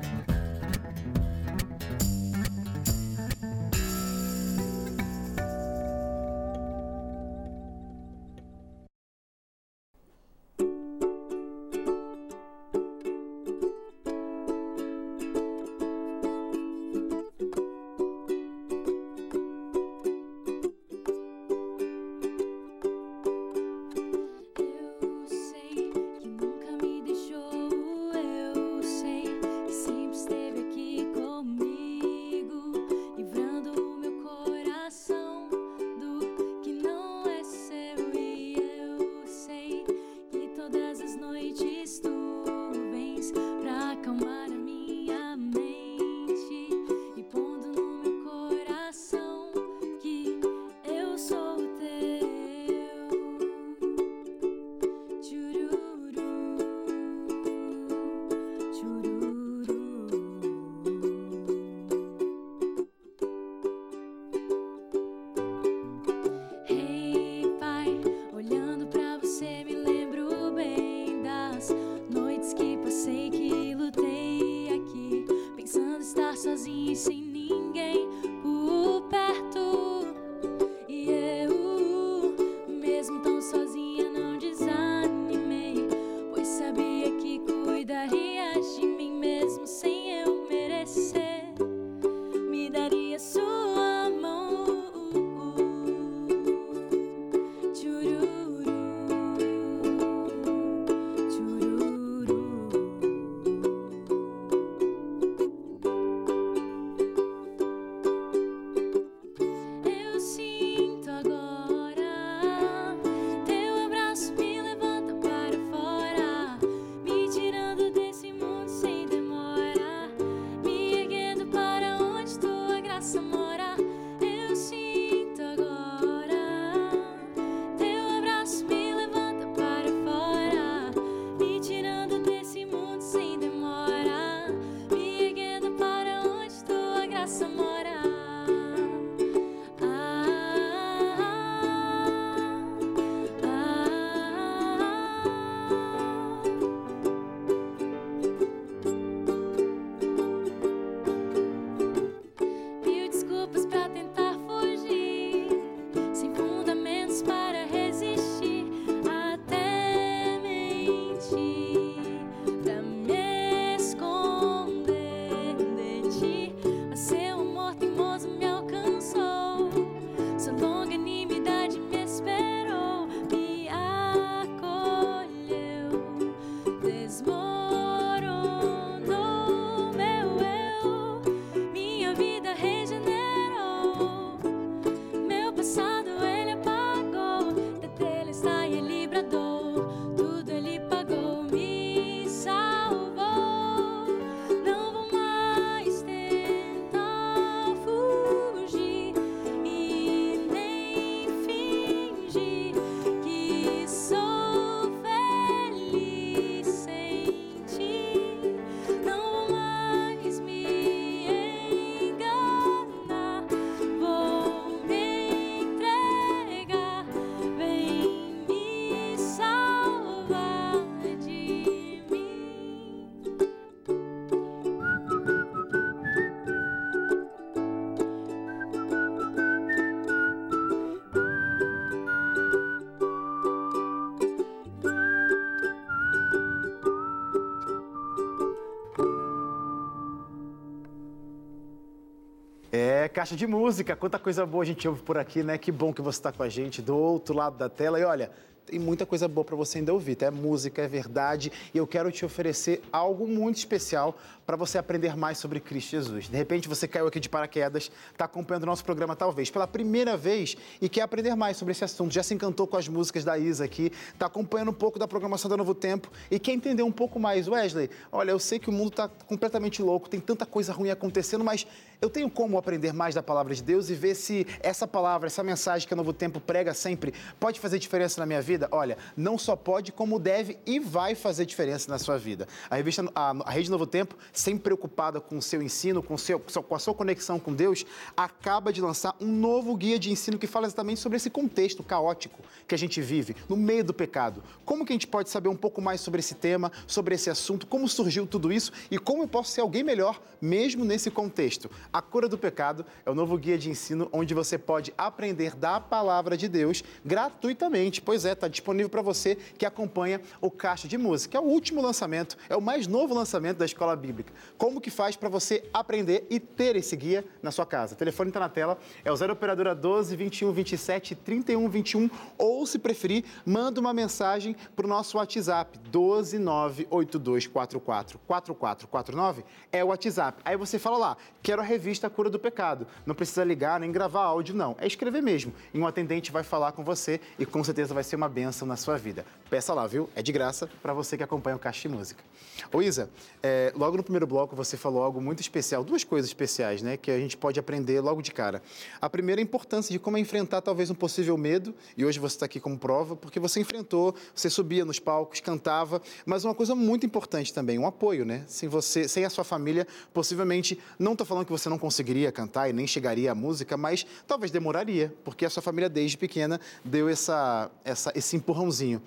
caixa 243.20 243.36
de 243.36 243.46
música, 243.46 243.94
quanta 243.94 244.18
coisa 244.18 244.46
boa 244.46 244.62
a 244.62 244.66
gente 244.66 244.88
ouve 244.88 245.02
por 245.02 245.18
aqui, 245.18 245.42
né? 245.42 245.58
Que 245.58 245.70
bom 245.70 245.92
que 245.92 246.00
você 246.00 246.18
está 246.18 246.32
com 246.32 246.42
a 246.42 246.48
gente 246.48 246.80
do 246.80 246.96
outro 246.96 247.36
lado 247.36 247.58
da 247.58 247.68
tela. 247.68 248.00
E 248.00 248.02
olha, 248.02 248.30
tem 248.64 248.78
muita 248.78 249.04
coisa 249.04 249.28
boa 249.28 249.44
para 249.44 249.54
você 249.54 249.76
ainda 249.76 249.92
ouvir, 249.92 250.14
tá? 250.14 250.24
É 250.24 250.30
música, 250.30 250.80
é 250.80 250.88
verdade, 250.88 251.52
e 251.74 251.76
eu 251.76 251.86
quero 251.86 252.10
te 252.10 252.24
oferecer 252.24 252.80
algo 252.90 253.26
muito 253.26 253.56
especial 253.56 254.16
para 254.46 254.56
você 254.56 254.78
aprender 254.78 255.16
mais 255.18 255.36
sobre 255.36 255.60
Cristo 255.60 255.90
Jesus. 255.90 256.28
De 256.28 256.36
repente 256.36 256.66
você 256.66 256.88
caiu 256.88 257.06
aqui 257.06 257.20
de 257.20 257.28
paraquedas, 257.28 257.90
está 258.10 258.24
acompanhando 258.24 258.62
o 258.62 258.66
nosso 258.66 258.84
programa 258.84 259.14
talvez 259.14 259.50
pela 259.50 259.66
primeira 259.66 260.16
vez 260.16 260.56
e 260.80 260.88
quer 260.88 261.02
aprender 261.02 261.34
mais 261.34 261.58
sobre 261.58 261.72
esse 261.72 261.84
assunto, 261.84 262.14
já 262.14 262.22
se 262.22 262.32
encantou 262.32 262.66
com 262.66 262.78
as 262.78 262.88
músicas 262.88 263.22
da 263.22 263.36
Isa 263.36 263.66
aqui, 263.66 263.92
está 264.14 264.26
acompanhando 264.26 264.70
um 264.70 264.74
pouco 264.74 264.98
da 264.98 265.06
programação 265.06 265.50
da 265.50 265.58
Novo 265.58 265.74
Tempo 265.74 266.10
e 266.30 266.38
quer 266.38 266.52
entender 266.52 266.82
um 266.82 266.92
pouco 266.92 267.20
mais. 267.20 267.48
Wesley, 267.48 267.90
olha, 268.10 268.30
eu 268.30 268.38
sei 268.38 268.58
que 268.58 268.70
o 268.70 268.72
mundo 268.72 268.88
está 268.88 269.08
completamente 269.08 269.82
louco, 269.82 270.08
tem 270.08 270.20
tanta 270.20 270.46
coisa 270.46 270.72
ruim 270.72 270.88
acontecendo, 270.88 271.44
mas 271.44 271.66
eu 272.00 272.08
tenho 272.08 272.30
como 272.30 272.56
aprender 272.56 272.94
mais 272.94 273.14
da 273.14 273.22
palavra 273.22 273.54
de 273.54 273.62
Deus 273.62 273.90
e 273.90 273.94
ver 273.94 274.14
se 274.14 274.46
essa 274.60 274.86
palavra, 274.86 275.26
essa 275.26 275.42
mensagem 275.42 275.86
que 275.86 275.92
a 275.92 275.96
Novo 275.96 276.12
Tempo 276.12 276.40
prega 276.40 276.72
sempre, 276.72 277.12
pode 277.38 277.60
fazer 277.60 277.78
diferença 277.78 278.20
na 278.20 278.26
minha 278.26 278.40
vida? 278.40 278.68
Olha, 278.72 278.96
não 279.16 279.36
só 279.36 279.54
pode, 279.54 279.92
como 279.92 280.18
deve 280.18 280.58
e 280.64 280.80
vai 280.80 281.14
fazer 281.14 281.44
diferença 281.44 281.90
na 281.90 281.98
sua 281.98 282.16
vida. 282.16 282.48
A 282.70 282.76
revista, 282.76 283.04
a, 283.14 283.30
a 283.44 283.50
Rede 283.50 283.70
Novo 283.70 283.86
Tempo, 283.86 284.16
sempre 284.32 284.64
preocupada 284.64 285.20
com 285.20 285.36
o 285.36 285.42
seu 285.42 285.62
ensino, 285.62 286.02
com, 286.02 286.14
o 286.14 286.18
seu, 286.18 286.40
com 286.40 286.74
a 286.74 286.78
sua 286.78 286.94
conexão 286.94 287.38
com 287.38 287.52
Deus, 287.52 287.84
acaba 288.16 288.72
de 288.72 288.80
lançar 288.80 289.14
um 289.20 289.26
novo 289.26 289.76
guia 289.76 289.98
de 289.98 290.10
ensino 290.10 290.38
que 290.38 290.46
fala 290.46 290.66
exatamente 290.66 291.00
sobre 291.00 291.16
esse 291.16 291.28
contexto 291.28 291.82
caótico 291.82 292.40
que 292.66 292.74
a 292.74 292.78
gente 292.78 293.00
vive, 293.02 293.36
no 293.48 293.56
meio 293.56 293.84
do 293.84 293.92
pecado. 293.92 294.42
Como 294.64 294.86
que 294.86 294.92
a 294.92 294.94
gente 294.94 295.06
pode 295.06 295.28
saber 295.28 295.48
um 295.48 295.56
pouco 295.56 295.82
mais 295.82 296.00
sobre 296.00 296.20
esse 296.20 296.34
tema, 296.34 296.72
sobre 296.86 297.14
esse 297.14 297.28
assunto, 297.28 297.66
como 297.66 297.86
surgiu 297.88 298.26
tudo 298.26 298.50
isso 298.50 298.72
e 298.90 298.98
como 298.98 299.22
eu 299.22 299.28
posso 299.28 299.52
ser 299.52 299.60
alguém 299.60 299.82
melhor 299.82 300.20
mesmo 300.40 300.84
nesse 300.84 301.10
contexto? 301.10 301.70
A 301.92 302.00
Cura 302.00 302.28
do 302.28 302.38
Pecado 302.38 302.86
é 303.04 303.10
o 303.10 303.14
novo 303.14 303.36
guia 303.36 303.58
de 303.58 303.68
ensino 303.68 304.08
onde 304.12 304.32
você 304.32 304.56
pode 304.56 304.94
aprender 304.96 305.56
da 305.56 305.80
palavra 305.80 306.36
de 306.36 306.48
Deus 306.48 306.84
gratuitamente. 307.04 308.00
Pois 308.00 308.24
é, 308.24 308.32
está 308.32 308.46
disponível 308.46 308.88
para 308.88 309.02
você 309.02 309.36
que 309.58 309.66
acompanha 309.66 310.20
o 310.40 310.50
Caixa 310.50 310.86
de 310.86 310.96
Música. 310.96 311.36
É 311.36 311.40
o 311.40 311.44
último 311.44 311.82
lançamento, 311.82 312.36
é 312.48 312.56
o 312.56 312.60
mais 312.60 312.86
novo 312.86 313.12
lançamento 313.12 313.58
da 313.58 313.64
Escola 313.64 313.96
Bíblica. 313.96 314.32
Como 314.56 314.80
que 314.80 314.90
faz 314.90 315.16
para 315.16 315.28
você 315.28 315.68
aprender 315.72 316.26
e 316.30 316.38
ter 316.38 316.76
esse 316.76 316.96
guia 316.96 317.24
na 317.42 317.50
sua 317.50 317.66
casa? 317.66 317.94
O 317.94 317.96
telefone 317.96 318.30
está 318.30 318.38
na 318.38 318.48
tela, 318.48 318.78
é 319.04 319.10
o 319.10 319.16
0 319.16 319.32
operadora 319.32 319.74
12 319.74 320.14
21 320.14 320.52
27 320.52 321.14
31 321.14 321.68
21 321.68 322.10
ou 322.38 322.64
se 322.66 322.78
preferir, 322.78 323.24
manda 323.44 323.80
uma 323.80 323.92
mensagem 323.92 324.54
para 324.76 324.86
o 324.86 324.88
nosso 324.88 325.16
WhatsApp 325.16 325.78
12 325.90 326.38
98244 326.38 328.20
4449 328.26 329.44
é 329.72 329.82
o 329.82 329.88
WhatsApp. 329.88 330.40
Aí 330.44 330.56
você 330.56 330.78
fala 330.78 330.96
lá, 330.96 331.16
quero 331.42 331.60
a 331.60 331.64
revista 331.80 332.10
Cura 332.10 332.28
do 332.28 332.38
Pecado. 332.38 332.86
Não 333.06 333.14
precisa 333.14 333.42
ligar 333.42 333.80
nem 333.80 333.90
gravar 333.90 334.24
áudio, 334.24 334.54
não. 334.54 334.76
É 334.78 334.86
escrever 334.86 335.22
mesmo. 335.22 335.50
E 335.72 335.78
um 335.78 335.86
atendente 335.86 336.30
vai 336.30 336.42
falar 336.42 336.72
com 336.72 336.84
você 336.84 337.18
e 337.38 337.46
com 337.46 337.64
certeza 337.64 337.94
vai 337.94 338.04
ser 338.04 338.16
uma 338.16 338.28
benção 338.28 338.68
na 338.68 338.76
sua 338.76 338.98
vida. 338.98 339.24
Peça 339.48 339.72
lá, 339.72 339.86
viu? 339.86 340.10
É 340.14 340.22
de 340.22 340.30
graça 340.30 340.68
para 340.82 340.92
você 340.92 341.16
que 341.16 341.22
acompanha 341.22 341.56
o 341.56 341.58
Caixa 341.58 341.88
de 341.88 341.94
Música. 341.94 342.22
Ô 342.70 342.82
Isa, 342.82 343.08
é, 343.42 343.72
logo 343.74 343.96
no 343.96 344.02
primeiro 344.02 344.26
bloco 344.26 344.54
você 344.54 344.76
falou 344.76 345.02
algo 345.02 345.20
muito 345.22 345.40
especial, 345.40 345.82
duas 345.82 346.04
coisas 346.04 346.30
especiais, 346.30 346.82
né? 346.82 346.98
Que 346.98 347.10
a 347.10 347.18
gente 347.18 347.36
pode 347.36 347.58
aprender 347.58 347.98
logo 348.00 348.20
de 348.20 348.30
cara. 348.30 348.62
A 349.00 349.08
primeira 349.08 349.40
é 349.40 349.42
a 349.42 349.44
importância 349.44 349.90
de 349.90 349.98
como 349.98 350.18
é 350.18 350.20
enfrentar 350.20 350.60
talvez 350.60 350.90
um 350.90 350.94
possível 350.94 351.36
medo, 351.38 351.74
e 351.96 352.04
hoje 352.04 352.18
você 352.18 352.36
está 352.36 352.46
aqui 352.46 352.60
como 352.60 352.78
prova, 352.78 353.16
porque 353.16 353.40
você 353.40 353.58
enfrentou, 353.58 354.14
você 354.34 354.50
subia 354.50 354.84
nos 354.84 354.98
palcos, 354.98 355.40
cantava, 355.40 356.02
mas 356.26 356.44
uma 356.44 356.54
coisa 356.54 356.74
muito 356.74 357.06
importante 357.06 357.54
também, 357.54 357.78
um 357.78 357.86
apoio, 357.86 358.26
né? 358.26 358.44
Sem 358.46 358.68
você, 358.68 359.08
sem 359.08 359.24
a 359.24 359.30
sua 359.30 359.44
família, 359.44 359.86
possivelmente, 360.12 360.78
não 360.98 361.12
estou 361.12 361.26
falando 361.26 361.46
que 361.46 361.52
você 361.52 361.69
não 361.70 361.78
conseguiria 361.78 362.30
cantar 362.30 362.68
e 362.68 362.72
nem 362.74 362.86
chegaria 362.86 363.32
à 363.32 363.34
música, 363.34 363.76
mas 363.76 364.04
talvez 364.26 364.50
demoraria, 364.50 365.14
porque 365.24 365.46
a 365.46 365.50
sua 365.50 365.62
família 365.62 365.88
desde 365.88 366.18
pequena 366.18 366.60
deu 366.84 367.08
essa, 367.08 367.70
essa, 367.84 368.12
esse 368.14 368.36
empurrãozinho 368.36 369.00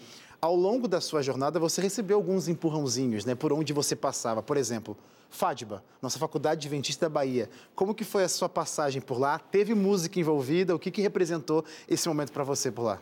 ao 0.43 0.57
longo 0.57 0.89
da 0.89 0.99
sua 0.99 1.21
jornada 1.21 1.57
você 1.57 1.81
recebeu 1.81 2.17
alguns 2.17 2.49
empurrãozinhos, 2.49 3.23
né, 3.23 3.33
por 3.33 3.53
onde 3.53 3.71
você 3.71 3.95
passava. 3.95 4.43
Por 4.43 4.57
exemplo, 4.57 4.97
FADBA, 5.29 5.81
nossa 6.01 6.19
Faculdade 6.19 6.67
Adventista 6.67 7.05
da 7.05 7.09
Bahia. 7.09 7.49
Como 7.73 7.95
que 7.95 8.03
foi 8.03 8.25
a 8.25 8.27
sua 8.27 8.49
passagem 8.49 9.01
por 9.01 9.17
lá? 9.17 9.39
Teve 9.39 9.73
música 9.73 10.19
envolvida? 10.19 10.75
O 10.75 10.79
que, 10.79 10.91
que 10.91 11.01
representou 11.01 11.63
esse 11.87 12.09
momento 12.09 12.33
para 12.33 12.43
você 12.43 12.69
por 12.69 12.83
lá? 12.83 12.99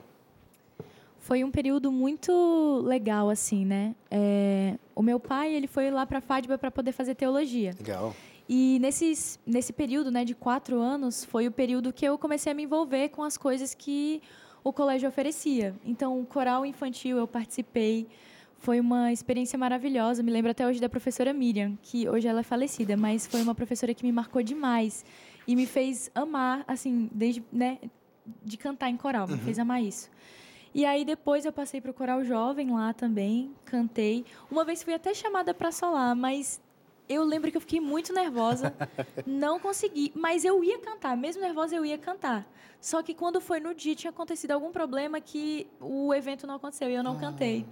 Foi 1.19 1.43
um 1.43 1.50
período 1.50 1.91
muito 1.91 2.84
legal, 2.86 3.30
assim, 3.30 3.65
né? 3.65 3.95
É, 4.12 4.76
o 4.95 5.02
meu 5.02 5.19
pai, 5.19 5.52
ele 5.52 5.67
foi 5.67 5.89
lá 5.89 6.06
para 6.06 6.21
FADBA 6.21 6.60
para 6.60 6.69
poder 6.69 6.91
fazer 6.91 7.15
teologia. 7.15 7.74
Legal. 7.80 8.15
E 8.53 8.79
nesses, 8.79 9.39
nesse 9.45 9.71
período, 9.71 10.11
né, 10.11 10.25
de 10.25 10.35
quatro 10.35 10.81
anos, 10.81 11.23
foi 11.23 11.47
o 11.47 11.51
período 11.53 11.93
que 11.93 12.03
eu 12.03 12.17
comecei 12.17 12.51
a 12.51 12.53
me 12.53 12.63
envolver 12.63 13.07
com 13.07 13.23
as 13.23 13.37
coisas 13.37 13.73
que 13.73 14.21
o 14.61 14.73
colégio 14.73 15.07
oferecia. 15.07 15.73
Então, 15.85 16.19
o 16.19 16.25
coral 16.25 16.65
infantil 16.65 17.15
eu 17.15 17.25
participei. 17.25 18.09
Foi 18.57 18.77
uma 18.81 19.09
experiência 19.09 19.57
maravilhosa. 19.57 20.21
Me 20.21 20.29
lembro 20.29 20.51
até 20.51 20.67
hoje 20.67 20.81
da 20.81 20.89
professora 20.89 21.31
Miriam, 21.31 21.77
que 21.81 22.09
hoje 22.09 22.27
ela 22.27 22.41
é 22.41 22.43
falecida, 22.43 22.97
mas 22.97 23.25
foi 23.25 23.41
uma 23.41 23.55
professora 23.55 23.93
que 23.93 24.03
me 24.03 24.11
marcou 24.11 24.43
demais 24.43 25.05
e 25.47 25.55
me 25.55 25.65
fez 25.65 26.11
amar, 26.13 26.65
assim, 26.67 27.09
desde, 27.13 27.41
né, 27.53 27.79
de 28.43 28.57
cantar 28.57 28.89
em 28.89 28.97
coral, 28.97 29.29
me 29.29 29.35
uhum. 29.35 29.39
fez 29.39 29.59
amar 29.59 29.81
isso. 29.81 30.09
E 30.75 30.83
aí 30.83 31.05
depois 31.05 31.45
eu 31.45 31.53
passei 31.53 31.79
para 31.79 31.91
o 31.91 31.93
coral 31.93 32.21
jovem 32.25 32.69
lá 32.69 32.91
também, 32.91 33.53
cantei. 33.63 34.25
Uma 34.51 34.65
vez 34.65 34.83
fui 34.83 34.93
até 34.93 35.13
chamada 35.13 35.53
para 35.53 35.71
solar, 35.71 36.13
mas 36.17 36.59
eu 37.12 37.24
lembro 37.24 37.52
que 37.52 37.58
eu 37.58 37.62
fiquei 37.62 37.80
muito 37.80 38.13
nervosa, 38.13 38.74
não 39.26 39.60
consegui, 39.60 40.12
mas 40.15 40.45
eu 40.45 40.63
ia 40.63 40.80
cantar, 40.80 41.15
mesmo 41.17 41.41
nervosa 41.41 41.76
eu 41.76 41.86
ia 41.86 41.97
cantar. 41.97 42.47
Só 42.80 43.04
que 43.04 43.13
quando 43.13 43.39
foi 43.39 43.60
no 43.60 43.76
dia 43.76 43.95
tinha 43.95 44.10
acontecido 44.10 44.52
algum 44.52 44.71
problema 44.71 45.21
que 45.21 45.67
o 45.80 46.13
evento 46.13 46.47
não 46.47 46.56
aconteceu 46.56 46.89
e 46.89 46.95
eu 46.95 47.04
não 47.04 47.17
ah. 47.17 47.19
cantei. 47.19 47.65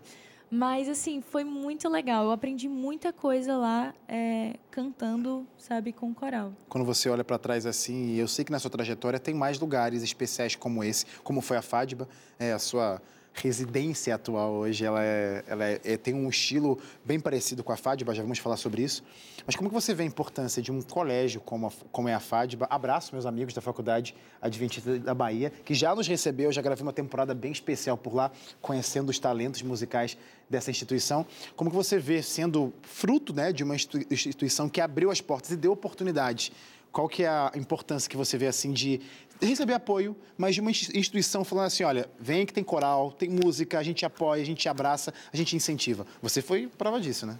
Mas, 0.51 0.89
assim, 0.89 1.21
foi 1.21 1.43
muito 1.43 1.87
legal. 1.87 2.25
Eu 2.25 2.31
aprendi 2.31 2.67
muita 2.67 3.13
coisa 3.13 3.55
lá 3.55 3.93
é, 4.07 4.55
cantando, 4.71 5.45
sabe, 5.59 5.93
com 5.93 6.11
coral. 6.11 6.53
Quando 6.67 6.85
você 6.85 7.07
olha 7.07 7.23
para 7.23 7.37
trás 7.37 7.67
assim, 7.67 8.15
eu 8.15 8.27
sei 8.27 8.43
que 8.43 8.51
na 8.51 8.57
sua 8.57 8.71
trajetória 8.71 9.19
tem 9.19 9.33
mais 9.33 9.59
lugares 9.59 10.01
especiais 10.01 10.55
como 10.55 10.83
esse, 10.83 11.05
como 11.23 11.39
foi 11.39 11.57
a 11.57 11.61
FADBA, 11.61 12.09
é, 12.39 12.51
a 12.51 12.57
sua 12.57 12.99
residência 13.33 14.13
atual 14.13 14.51
hoje, 14.53 14.83
ela, 14.83 15.03
é, 15.03 15.43
ela 15.47 15.65
é, 15.65 15.79
é, 15.83 15.97
tem 15.97 16.13
um 16.13 16.27
estilo 16.29 16.77
bem 17.05 17.19
parecido 17.19 17.63
com 17.63 17.71
a 17.71 17.77
FADBA, 17.77 18.13
já 18.13 18.21
vamos 18.21 18.39
falar 18.39 18.57
sobre 18.57 18.81
isso. 18.81 19.03
Mas 19.45 19.55
como 19.55 19.69
que 19.69 19.73
você 19.73 19.93
vê 19.93 20.03
a 20.03 20.05
importância 20.05 20.61
de 20.61 20.71
um 20.71 20.81
colégio 20.81 21.39
como, 21.41 21.67
a, 21.67 21.71
como 21.91 22.09
é 22.09 22.13
a 22.13 22.19
FADBA? 22.19 22.67
Abraço 22.69 23.13
meus 23.13 23.25
amigos 23.25 23.53
da 23.53 23.61
Faculdade 23.61 24.15
Adventista 24.41 24.99
da 24.99 25.13
Bahia, 25.13 25.51
que 25.63 25.73
já 25.73 25.95
nos 25.95 26.07
recebeu, 26.07 26.51
já 26.51 26.61
gravei 26.61 26.83
uma 26.83 26.93
temporada 26.93 27.33
bem 27.33 27.51
especial 27.51 27.97
por 27.97 28.13
lá, 28.13 28.31
conhecendo 28.61 29.09
os 29.09 29.19
talentos 29.19 29.61
musicais 29.61 30.17
dessa 30.49 30.71
instituição. 30.71 31.25
Como 31.55 31.69
que 31.69 31.75
você 31.75 31.99
vê 31.99 32.21
sendo 32.21 32.73
fruto 32.81 33.33
né, 33.33 33.53
de 33.53 33.63
uma 33.63 33.75
instituição 33.75 34.67
que 34.67 34.81
abriu 34.81 35.11
as 35.11 35.21
portas 35.21 35.51
e 35.51 35.57
deu 35.57 35.71
oportunidades 35.71 36.51
qual 36.91 37.07
que 37.07 37.23
é 37.23 37.27
a 37.27 37.51
importância 37.55 38.09
que 38.09 38.17
você 38.17 38.37
vê 38.37 38.47
assim 38.47 38.71
de 38.71 39.01
receber 39.41 39.73
apoio, 39.73 40.15
mas 40.37 40.55
de 40.55 40.61
uma 40.61 40.71
instituição 40.71 41.43
falando 41.43 41.65
assim, 41.65 41.83
olha, 41.83 42.09
vem 42.19 42.45
que 42.45 42.53
tem 42.53 42.63
coral, 42.63 43.11
tem 43.11 43.29
música, 43.29 43.79
a 43.79 43.83
gente 43.83 44.05
apoia, 44.05 44.41
a 44.41 44.45
gente 44.45 44.67
abraça, 44.67 45.13
a 45.31 45.37
gente 45.37 45.55
incentiva. 45.55 46.05
Você 46.21 46.41
foi 46.41 46.67
prova 46.67 46.99
disso, 46.99 47.25
né? 47.25 47.39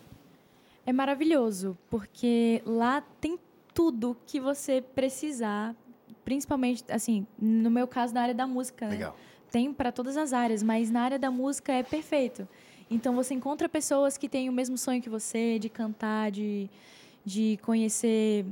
É 0.86 0.94
maravilhoso, 0.94 1.78
porque 1.90 2.62
lá 2.66 3.02
tem 3.20 3.38
tudo 3.74 4.18
que 4.26 4.40
você 4.40 4.82
precisar, 4.82 5.76
principalmente, 6.24 6.84
assim, 6.90 7.28
no 7.38 7.70
meu 7.70 7.88
caso, 7.88 8.14
na 8.14 8.22
área 8.22 8.34
da 8.34 8.48
música. 8.48 8.86
Né? 8.86 8.92
Legal. 8.92 9.12
Né? 9.12 9.18
Tem 9.52 9.74
para 9.74 9.92
todas 9.92 10.16
as 10.16 10.32
áreas, 10.32 10.64
mas 10.64 10.90
na 10.90 11.02
área 11.02 11.20
da 11.20 11.30
música 11.30 11.74
é 11.74 11.84
perfeito. 11.84 12.48
Então, 12.90 13.14
você 13.14 13.34
encontra 13.34 13.68
pessoas 13.68 14.18
que 14.18 14.28
têm 14.28 14.50
o 14.50 14.54
mesmo 14.54 14.78
sonho 14.78 15.02
que 15.02 15.10
você, 15.10 15.60
de 15.60 15.70
cantar, 15.70 16.32
de, 16.32 16.70
de 17.24 17.60
conhecer 17.62 18.46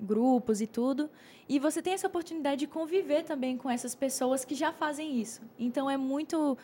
grupos 0.00 0.60
e 0.60 0.66
tudo. 0.66 1.10
E 1.48 1.58
você 1.58 1.82
tem 1.82 1.92
essa 1.92 2.06
oportunidade 2.06 2.60
de 2.60 2.66
conviver 2.66 3.24
também 3.24 3.56
com 3.56 3.68
essas 3.68 3.94
pessoas 3.94 4.44
que 4.44 4.54
já 4.54 4.72
fazem 4.72 5.20
isso. 5.20 5.42
Então 5.58 5.90
é 5.90 5.96
muito 5.96 6.56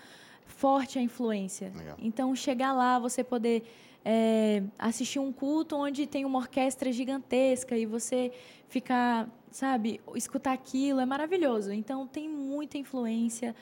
forte 0.47 0.99
a 0.99 1.03
influência. 1.03 1.73
Legal. 1.77 1.97
Então 2.01 2.35
chegar 2.35 2.73
lá, 2.73 2.99
você 2.99 3.25
poder 3.25 3.65
é, 4.05 4.63
assistir 4.79 5.19
um 5.19 5.33
culto 5.33 5.77
onde 5.77 6.07
tem 6.07 6.25
uma 6.25 6.39
orquestra 6.39 6.93
gigantesca 6.93 7.77
e 7.77 7.85
você 7.85 8.31
ficar, 8.69 9.29
sabe, 9.51 10.01
escutar 10.15 10.53
aquilo 10.53 11.01
é 11.01 11.07
maravilhoso. 11.07 11.73
Então 11.73 12.07
tem 12.07 12.29
muita 12.29 12.79
influência. 12.79 13.55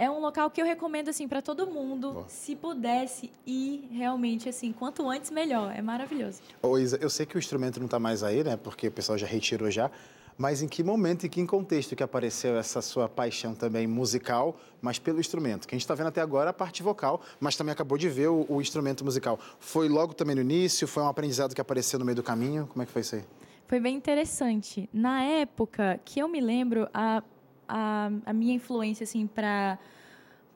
É 0.00 0.10
um 0.10 0.18
local 0.18 0.50
que 0.50 0.62
eu 0.62 0.64
recomendo 0.64 1.10
assim 1.10 1.28
para 1.28 1.42
todo 1.42 1.66
mundo, 1.66 2.12
Boa. 2.12 2.24
se 2.26 2.56
pudesse 2.56 3.30
ir 3.46 3.86
realmente 3.92 4.48
assim, 4.48 4.72
quanto 4.72 5.06
antes 5.06 5.30
melhor. 5.30 5.76
É 5.76 5.82
maravilhoso. 5.82 6.40
Ô 6.62 6.78
Isa, 6.78 6.96
eu 7.02 7.10
sei 7.10 7.26
que 7.26 7.36
o 7.36 7.38
instrumento 7.38 7.78
não 7.78 7.84
está 7.84 7.98
mais 7.98 8.22
aí, 8.22 8.42
né? 8.42 8.56
Porque 8.56 8.88
o 8.88 8.90
pessoal 8.90 9.18
já 9.18 9.26
retirou 9.26 9.70
já. 9.70 9.90
Mas 10.38 10.62
em 10.62 10.68
que 10.68 10.82
momento 10.82 11.26
e 11.26 11.28
que 11.28 11.46
contexto 11.46 11.94
que 11.94 12.02
apareceu 12.02 12.56
essa 12.56 12.80
sua 12.80 13.10
paixão 13.10 13.54
também 13.54 13.86
musical, 13.86 14.58
mas 14.80 14.98
pelo 14.98 15.20
instrumento? 15.20 15.68
Que 15.68 15.74
a 15.74 15.76
gente 15.76 15.84
está 15.84 15.94
vendo 15.94 16.06
até 16.06 16.22
agora 16.22 16.48
a 16.48 16.54
parte 16.54 16.82
vocal, 16.82 17.20
mas 17.38 17.54
também 17.54 17.72
acabou 17.72 17.98
de 17.98 18.08
ver 18.08 18.28
o, 18.28 18.46
o, 18.48 18.58
instrumento 18.58 19.04
musical. 19.04 19.38
Foi 19.58 19.86
logo 19.86 20.14
também 20.14 20.34
no 20.34 20.40
início? 20.40 20.88
Foi 20.88 21.02
um 21.02 21.08
aprendizado 21.08 21.54
que 21.54 21.60
apareceu 21.60 21.98
no 21.98 22.06
meio 22.06 22.16
do 22.16 22.22
caminho? 22.22 22.66
Como 22.72 22.82
é 22.82 22.86
que 22.86 22.92
foi 22.92 23.02
isso 23.02 23.16
aí? 23.16 23.24
Foi 23.66 23.78
bem 23.78 23.96
interessante. 23.96 24.88
Na 24.94 25.22
época 25.22 26.00
que 26.06 26.20
eu 26.20 26.26
me 26.26 26.40
lembro, 26.40 26.88
a, 26.94 27.22
a, 27.70 28.10
a 28.26 28.32
minha 28.32 28.54
influência 28.54 29.04
assim 29.04 29.26
para 29.26 29.78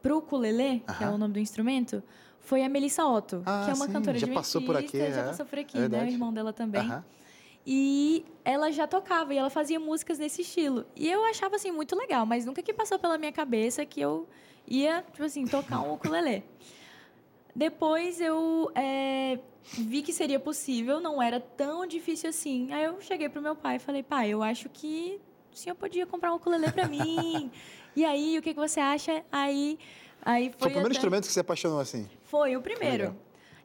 pro 0.02 0.18
ukulele, 0.18 0.84
que 0.98 1.04
é 1.04 1.08
o 1.08 1.16
nome 1.16 1.32
do 1.32 1.38
instrumento, 1.38 2.02
foi 2.40 2.62
a 2.62 2.68
Melissa 2.68 3.06
Otto, 3.06 3.42
Ah, 3.46 3.62
que 3.64 3.70
é 3.70 3.74
uma 3.74 3.86
sim, 3.86 3.92
cantora 3.92 4.18
já 4.18 4.26
de 4.26 4.32
passou 4.34 4.60
por 4.60 4.76
aqui, 4.76 4.98
já 4.98 5.04
é. 5.06 5.22
passou 5.24 5.46
por 5.46 5.58
aqui, 5.58 5.78
É 5.78 5.88
né? 5.88 6.04
O 6.04 6.06
irmão 6.06 6.32
dela 6.32 6.52
também. 6.52 6.82
Aham. 6.82 7.04
E 7.66 8.26
ela 8.44 8.70
já 8.70 8.86
tocava 8.86 9.32
e 9.32 9.38
ela 9.38 9.48
fazia 9.48 9.80
músicas 9.80 10.18
nesse 10.18 10.42
estilo. 10.42 10.84
E 10.94 11.10
eu 11.10 11.24
achava 11.24 11.56
assim 11.56 11.70
muito 11.72 11.96
legal, 11.96 12.26
mas 12.26 12.44
nunca 12.44 12.62
que 12.62 12.74
passou 12.74 12.98
pela 12.98 13.16
minha 13.16 13.32
cabeça 13.32 13.86
que 13.86 13.98
eu 14.02 14.28
ia, 14.68 15.02
tipo 15.10 15.24
assim, 15.24 15.46
tocar 15.46 15.80
um 15.80 15.94
ukulele. 15.94 16.44
Depois 17.56 18.20
eu 18.20 18.70
é, 18.74 19.38
vi 19.78 20.02
que 20.02 20.12
seria 20.12 20.38
possível, 20.40 21.00
não 21.00 21.22
era 21.22 21.40
tão 21.40 21.86
difícil 21.86 22.28
assim. 22.28 22.70
Aí 22.72 22.84
eu 22.84 23.00
cheguei 23.00 23.28
pro 23.30 23.40
meu 23.40 23.54
pai 23.56 23.76
e 23.76 23.78
falei: 23.78 24.02
"Pai, 24.02 24.28
eu 24.28 24.42
acho 24.42 24.68
que 24.68 25.18
o 25.54 25.56
senhor 25.56 25.76
podia 25.76 26.04
comprar 26.06 26.32
um 26.32 26.36
ukulele 26.36 26.70
para 26.72 26.86
mim". 26.88 27.50
e 27.96 28.04
aí, 28.04 28.36
o 28.38 28.42
que 28.42 28.52
que 28.52 28.60
você 28.60 28.80
acha? 28.80 29.24
Aí 29.30 29.78
aí 30.22 30.50
foi 30.50 30.58
Foi 30.58 30.68
o 30.68 30.70
primeiro 30.70 30.86
até- 30.88 30.96
instrumento 30.96 31.26
que 31.26 31.32
você 31.32 31.40
apaixonou 31.40 31.80
assim? 31.80 32.08
foi 32.24 32.56
o 32.56 32.60
primeiro. 32.62 33.16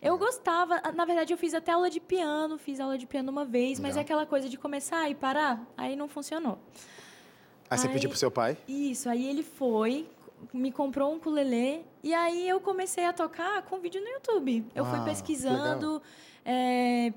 Eu 0.02 0.18
gostava, 0.18 0.80
na 0.96 1.04
verdade 1.04 1.34
eu 1.34 1.38
fiz 1.38 1.54
até 1.54 1.74
aula 1.74 1.90
de 1.90 2.00
piano, 2.00 2.58
fiz 2.58 2.80
aula 2.80 2.98
de 2.98 3.06
piano 3.06 3.30
uma 3.32 3.44
vez, 3.44 3.80
mas 3.80 3.90
Legal. 3.96 4.00
é 4.00 4.02
aquela 4.04 4.26
coisa 4.26 4.48
de 4.48 4.58
começar 4.58 5.10
e 5.10 5.16
parar, 5.16 5.62
aí 5.76 5.96
não 5.96 6.08
funcionou. 6.08 6.58
Aí 7.70 7.78
você 7.78 7.88
Aí- 7.88 7.94
pediu 7.94 8.10
pro 8.10 8.18
seu 8.18 8.32
pai? 8.32 8.58
Isso, 8.68 9.10
aí 9.10 9.28
ele 9.28 9.44
foi, 9.44 10.08
me 10.54 10.72
comprou 10.72 11.12
um 11.12 11.18
ukulele 11.18 11.86
e 12.02 12.14
aí 12.14 12.48
eu 12.48 12.62
comecei 12.62 13.04
a 13.06 13.12
tocar 13.12 13.62
com 13.64 13.78
vídeo 13.80 14.00
no 14.02 14.08
YouTube. 14.08 14.66
Eu 14.74 14.86
fui 14.86 15.00
Ah, 15.00 15.04
pesquisando 15.04 16.02
é, 16.46 17.12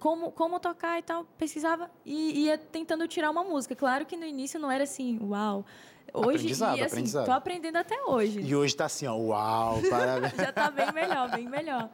como, 0.00 0.32
como 0.32 0.58
tocar 0.58 0.98
e 0.98 1.02
tal, 1.02 1.24
pesquisava 1.38 1.90
e 2.04 2.46
ia 2.46 2.56
tentando 2.58 3.06
tirar 3.06 3.30
uma 3.30 3.44
música. 3.44 3.76
Claro 3.76 4.06
que 4.06 4.16
no 4.16 4.24
início 4.24 4.58
não 4.58 4.72
era 4.72 4.82
assim, 4.84 5.20
uau. 5.22 5.64
Hoje, 6.12 6.38
Aprendizado, 6.38 6.76
e, 6.76 6.80
assim, 6.80 6.92
aprendizado. 6.92 7.24
tô 7.26 7.30
aprendendo 7.30 7.76
até 7.76 8.02
hoje. 8.02 8.40
E 8.40 8.56
hoje 8.56 8.74
tá 8.74 8.86
assim, 8.86 9.06
ó, 9.06 9.14
uau, 9.14 9.78
parabéns. 9.88 10.34
Já 10.34 10.50
tá 10.50 10.68
bem 10.70 10.90
melhor, 10.90 11.30
bem 11.30 11.48
melhor. 11.48 11.88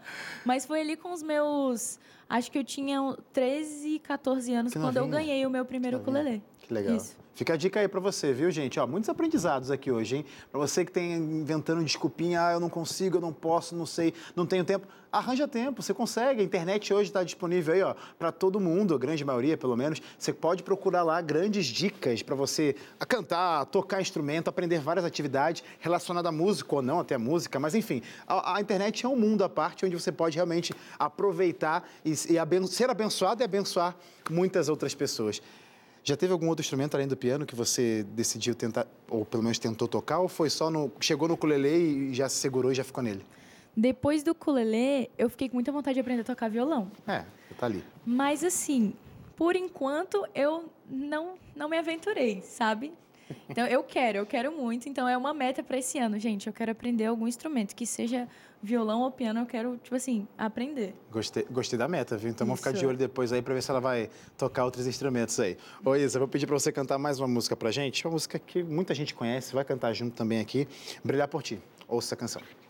Mas 0.45 0.65
foi 0.65 0.81
ali 0.81 0.97
com 0.97 1.13
os 1.13 1.23
meus. 1.23 1.99
Acho 2.29 2.51
que 2.51 2.59
eu 2.59 2.65
tinha 2.65 3.15
13, 3.33 3.99
14 3.99 4.55
anos 4.55 4.73
Que 4.73 4.79
quando 4.79 4.97
eu 4.97 5.07
ganhei 5.07 5.45
o 5.45 5.51
meu 5.51 5.65
primeiro 5.65 5.99
ukulele. 5.99 6.43
Que 6.61 6.73
legal. 6.73 6.97
Isso. 6.97 7.17
Fica 7.37 7.53
a 7.53 7.57
dica 7.59 7.79
aí 7.81 7.87
pra 7.87 8.01
você, 8.01 8.33
viu, 8.33 8.51
gente? 8.51 8.81
Ó, 8.81 8.87
muitos 8.87 9.11
aprendizados 9.11 9.71
aqui 9.71 9.93
hoje, 9.93 10.17
hein? 10.17 10.25
Pra 10.51 10.59
você 10.59 10.87
que 10.87 10.91
tem 10.91 11.13
inventando 11.13 11.85
desculpinha, 11.85 12.43
ah, 12.43 12.53
eu 12.55 12.59
não 12.59 12.71
consigo, 12.71 13.19
eu 13.19 13.21
não 13.21 13.31
posso, 13.31 13.77
não 13.77 13.85
sei, 13.85 14.15
não 14.35 14.47
tenho 14.47 14.65
tempo. 14.65 14.89
Arranja 15.13 15.47
tempo, 15.47 15.83
você 15.83 15.93
consegue. 15.93 16.41
A 16.41 16.45
internet 16.45 16.95
hoje 16.95 17.11
está 17.11 17.23
disponível 17.23 17.75
aí, 17.75 17.83
ó, 17.83 17.95
para 18.19 18.33
todo 18.33 18.59
mundo, 18.59 18.95
a 18.95 18.99
grande 18.99 19.23
maioria, 19.23 19.55
pelo 19.55 19.77
menos. 19.77 20.01
Você 20.19 20.33
pode 20.33 20.63
procurar 20.63 21.03
lá 21.03 21.21
grandes 21.21 21.67
dicas 21.67 22.23
para 22.23 22.35
você 22.35 22.75
cantar, 23.07 23.67
tocar 23.67 24.01
instrumento, 24.01 24.49
aprender 24.49 24.79
várias 24.79 25.05
atividades 25.05 25.63
relacionadas 25.79 26.31
à 26.31 26.33
música 26.33 26.75
ou 26.75 26.81
não, 26.81 27.01
até 27.01 27.17
a 27.17 27.19
música, 27.19 27.61
mas 27.61 27.75
enfim, 27.75 28.01
a, 28.27 28.57
a 28.57 28.61
internet 28.63 29.05
é 29.05 29.09
um 29.11 29.17
mundo 29.17 29.45
à 29.45 29.49
parte 29.49 29.85
onde 29.85 29.95
você 29.95 30.11
pode 30.11 30.37
realmente 30.37 30.73
aproveitar 30.99 31.87
e, 32.03 32.15
e 32.31 32.39
aben- 32.39 32.67
ser 32.67 32.89
abençoado 32.89 33.43
e 33.43 33.45
abençoar 33.45 33.95
muitas 34.31 34.71
outras 34.71 34.95
pessoas. 34.95 35.43
Já 36.07 36.17
teve 36.17 36.33
algum 36.33 36.49
outro 36.49 36.63
instrumento 36.63 36.95
além 36.95 37.09
do 37.09 37.17
piano 37.17 37.45
que 37.45 37.57
você 37.57 38.05
decidiu 38.05 38.55
tentar, 38.55 38.87
ou 39.11 39.25
pelo 39.25 39.43
menos 39.43 39.59
tentou 39.59 39.89
tocar, 39.89 40.21
ou 40.21 40.29
foi 40.29 40.49
só 40.49 40.71
no. 40.71 40.93
chegou 41.01 41.27
no 41.27 41.35
ukulele 41.35 42.11
e 42.11 42.15
já 42.15 42.29
se 42.29 42.37
segurou 42.37 42.71
e 42.71 42.77
já 42.77 42.85
ficou 42.85 43.03
nele? 43.03 43.27
Depois 43.77 44.23
do 44.23 44.31
ukulele, 44.31 45.11
eu 45.19 45.29
fiquei 45.29 45.49
com 45.49 45.57
muita 45.57 45.73
vontade 45.73 45.95
de 45.95 46.01
aprender 46.01 46.21
a 46.21 46.25
tocar 46.25 46.49
violão. 46.49 46.93
É, 47.09 47.25
tá 47.59 47.67
ali. 47.67 47.83
Mas 48.07 48.45
assim, 48.45 48.95
por 49.35 49.57
enquanto 49.57 50.25
eu 50.33 50.71
não 50.89 51.35
não 51.57 51.69
me 51.69 51.77
aventurei, 51.77 52.41
sabe? 52.41 52.93
Então 53.49 53.67
eu 53.67 53.83
quero, 53.83 54.19
eu 54.19 54.27
quero 54.27 54.53
muito. 54.53 54.89
Então 54.89 55.09
é 55.09 55.17
uma 55.17 55.35
meta 55.35 55.61
para 55.61 55.77
esse 55.77 55.99
ano, 55.99 56.21
gente. 56.21 56.47
Eu 56.47 56.53
quero 56.53 56.71
aprender 56.71 57.07
algum 57.07 57.27
instrumento 57.27 57.75
que 57.75 57.85
seja 57.85 58.29
violão 58.63 59.03
ou 59.03 59.11
piano. 59.11 59.41
Eu 59.41 59.47
quero 59.47 59.77
tipo 59.79 59.95
assim 59.95 60.27
aprender. 60.37 60.95
Gostei, 61.11 61.47
gostei 61.51 61.79
da 61.79 61.89
meta, 61.89 62.17
viu? 62.17 62.31
Então 62.31 62.47
vamos 62.47 62.61
ficar 62.61 62.73
de 62.73 62.79
Isso. 62.79 62.87
olho 62.87 62.99
depois 62.99 63.33
aí 63.33 63.43
pra 63.43 63.55
ver 63.55 63.63
se 63.63 63.71
ela 63.71 63.81
vai 63.81 64.11
tocar 64.37 64.65
outros 64.65 64.87
instrumentos 64.87 65.39
aí. 65.41 65.57
Ô 65.85 65.95
Isa, 65.95 66.19
vou 66.19 66.29
pedir 66.29 66.47
pra 66.47 66.59
você 66.59 66.73
cantar 66.73 66.99
mais 66.99 67.19
uma 67.21 67.29
música 67.29 67.57
pra 67.57 67.71
gente. 67.71 68.05
Uma 68.07 68.13
música 68.13 68.39
que 68.39 68.63
muita 68.63 68.95
gente 68.95 69.15
conhece, 69.15 69.55
vai 69.55 69.65
cantar 69.65 69.93
junto 69.93 70.17
também 70.17 70.41
aqui. 70.41 70.67
Brilhar 71.05 71.29
por 71.29 71.43
ti. 71.43 71.61
Ouça 71.89 72.09
essa 72.09 72.17
canção. 72.17 72.66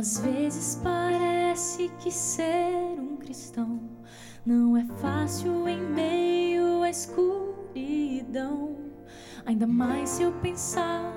Às 0.00 0.18
vezes 0.20 0.80
parece 0.82 1.90
que 1.98 2.10
ser 2.10 2.98
um 2.98 3.18
cristão 3.18 3.78
não 4.46 4.74
é 4.74 4.82
fácil 4.96 5.68
em 5.68 5.78
meio 5.78 6.82
à 6.82 6.88
escuridão. 6.88 8.78
Ainda 9.44 9.66
mais 9.66 10.08
se 10.08 10.22
eu 10.22 10.32
pensar 10.40 11.12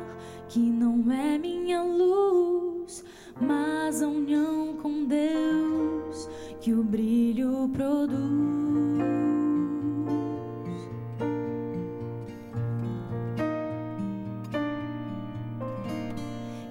que 0.50 0.60
não 0.60 1.10
é 1.10 1.38
minha 1.38 1.82
luz, 1.82 3.06
mas 3.39 4.02
a 4.02 4.08
união 4.10 4.76
com 4.82 5.06
Deus 5.06 6.28
que 6.60 6.74
o 6.74 6.84
brilho 6.84 7.69
produz. 7.69 8.19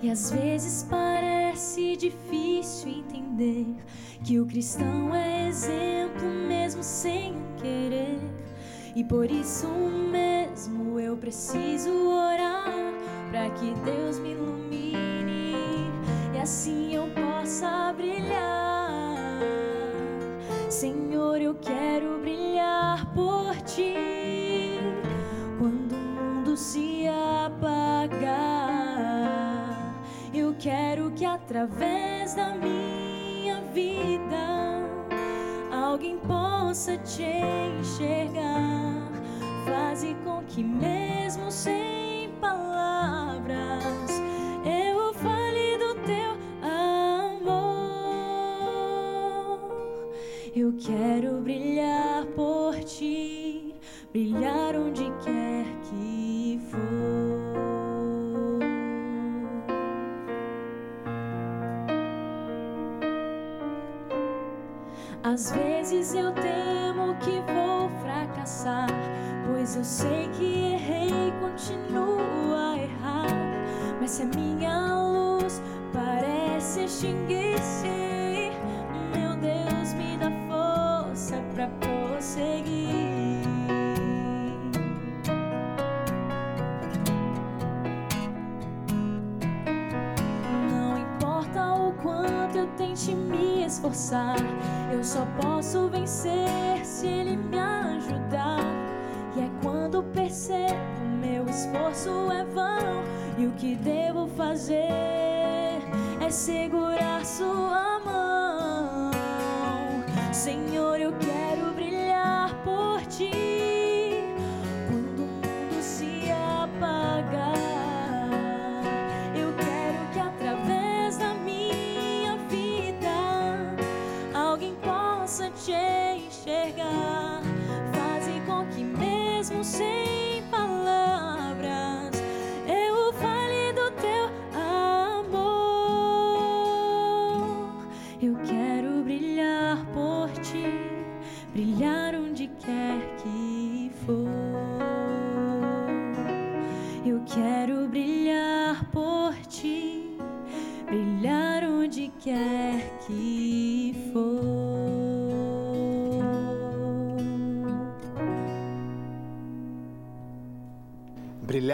E 0.02 0.10
às 0.10 0.30
vezes 0.30 0.86
parece 0.90 1.11
difícil 2.02 2.88
entender 2.88 3.76
que 4.24 4.40
o 4.40 4.46
cristão 4.46 5.14
é 5.14 5.46
exemplo 5.46 6.28
mesmo 6.48 6.82
sem 6.82 7.36
querer. 7.58 8.18
E 8.96 9.04
por 9.04 9.30
isso 9.30 9.68
mesmo 9.68 10.98
eu 10.98 11.16
preciso 11.16 11.90
orar 12.08 12.92
para 13.30 13.48
que 13.50 13.72
Deus 13.84 14.18
me 14.18 14.32
ilumine 14.32 15.54
e 16.34 16.38
assim 16.38 16.92
eu 16.92 17.06
possa 17.08 17.92
brilhar. 17.92 18.51
Através 31.52 32.34
da 32.34 32.54
minha 32.54 33.60
vida 33.74 34.88
alguém 35.70 36.16
possa 36.16 36.96
te 36.96 37.26
enxergar. 37.78 39.12
Faze 39.66 40.16
com 40.24 40.42
que, 40.44 40.64
mesmo 40.64 41.50
sem 41.50 42.30
palavras, 42.40 44.08
eu 44.64 45.12
fale 45.12 45.76
do 45.76 45.94
teu 46.06 46.38
amor. 47.36 47.60
Eu 50.56 50.72
quero 50.78 51.42
brilhar 51.42 52.24
por 52.34 52.82
ti, 52.82 53.74
brilhar 54.10 54.74
onde 54.74 54.91
Às 65.32 65.50
vezes 65.50 66.12
eu 66.12 66.30
temo 66.32 67.14
que 67.14 67.40
vou 67.50 67.88
fracassar, 68.02 68.86
pois 69.46 69.74
eu 69.76 69.82
sei 69.82 70.28
que 70.28 70.74
errei 70.74 71.08
e 71.08 71.32
continuo 71.40 72.54
a 72.54 72.76
errar. 72.76 73.28
Mas 73.98 74.10
se 74.10 74.24
a 74.24 74.26
minha 74.26 74.94
luz 74.94 75.62
parece 75.90 76.84
extinguir-se, 76.84 78.52
meu 79.16 79.34
Deus 79.36 79.94
me 79.94 80.18
dá 80.18 80.30
força 80.50 81.42
pra 81.54 81.66
prosseguir. 81.80 83.01
Tente 92.76 93.14
me 93.14 93.64
esforçar, 93.64 94.36
eu 94.92 95.02
só 95.02 95.26
posso 95.40 95.88
vencer 95.88 96.84
se 96.84 97.06
Ele 97.06 97.36
me 97.36 97.58
ajudar. 97.58 98.60
E 99.36 99.40
é 99.40 99.50
quando 99.62 100.02
percebo 100.02 101.02
meu 101.20 101.46
esforço 101.48 102.10
é 102.30 102.44
vão 102.44 103.02
e 103.38 103.46
o 103.46 103.52
que 103.52 103.74
devo 103.76 104.26
fazer 104.28 105.80
é 106.20 106.30
segurar 106.30 107.24
Sua 107.24 108.00
mão. 108.04 109.10
Senhor, 110.32 110.98
eu 111.00 111.12
quero 111.12 111.41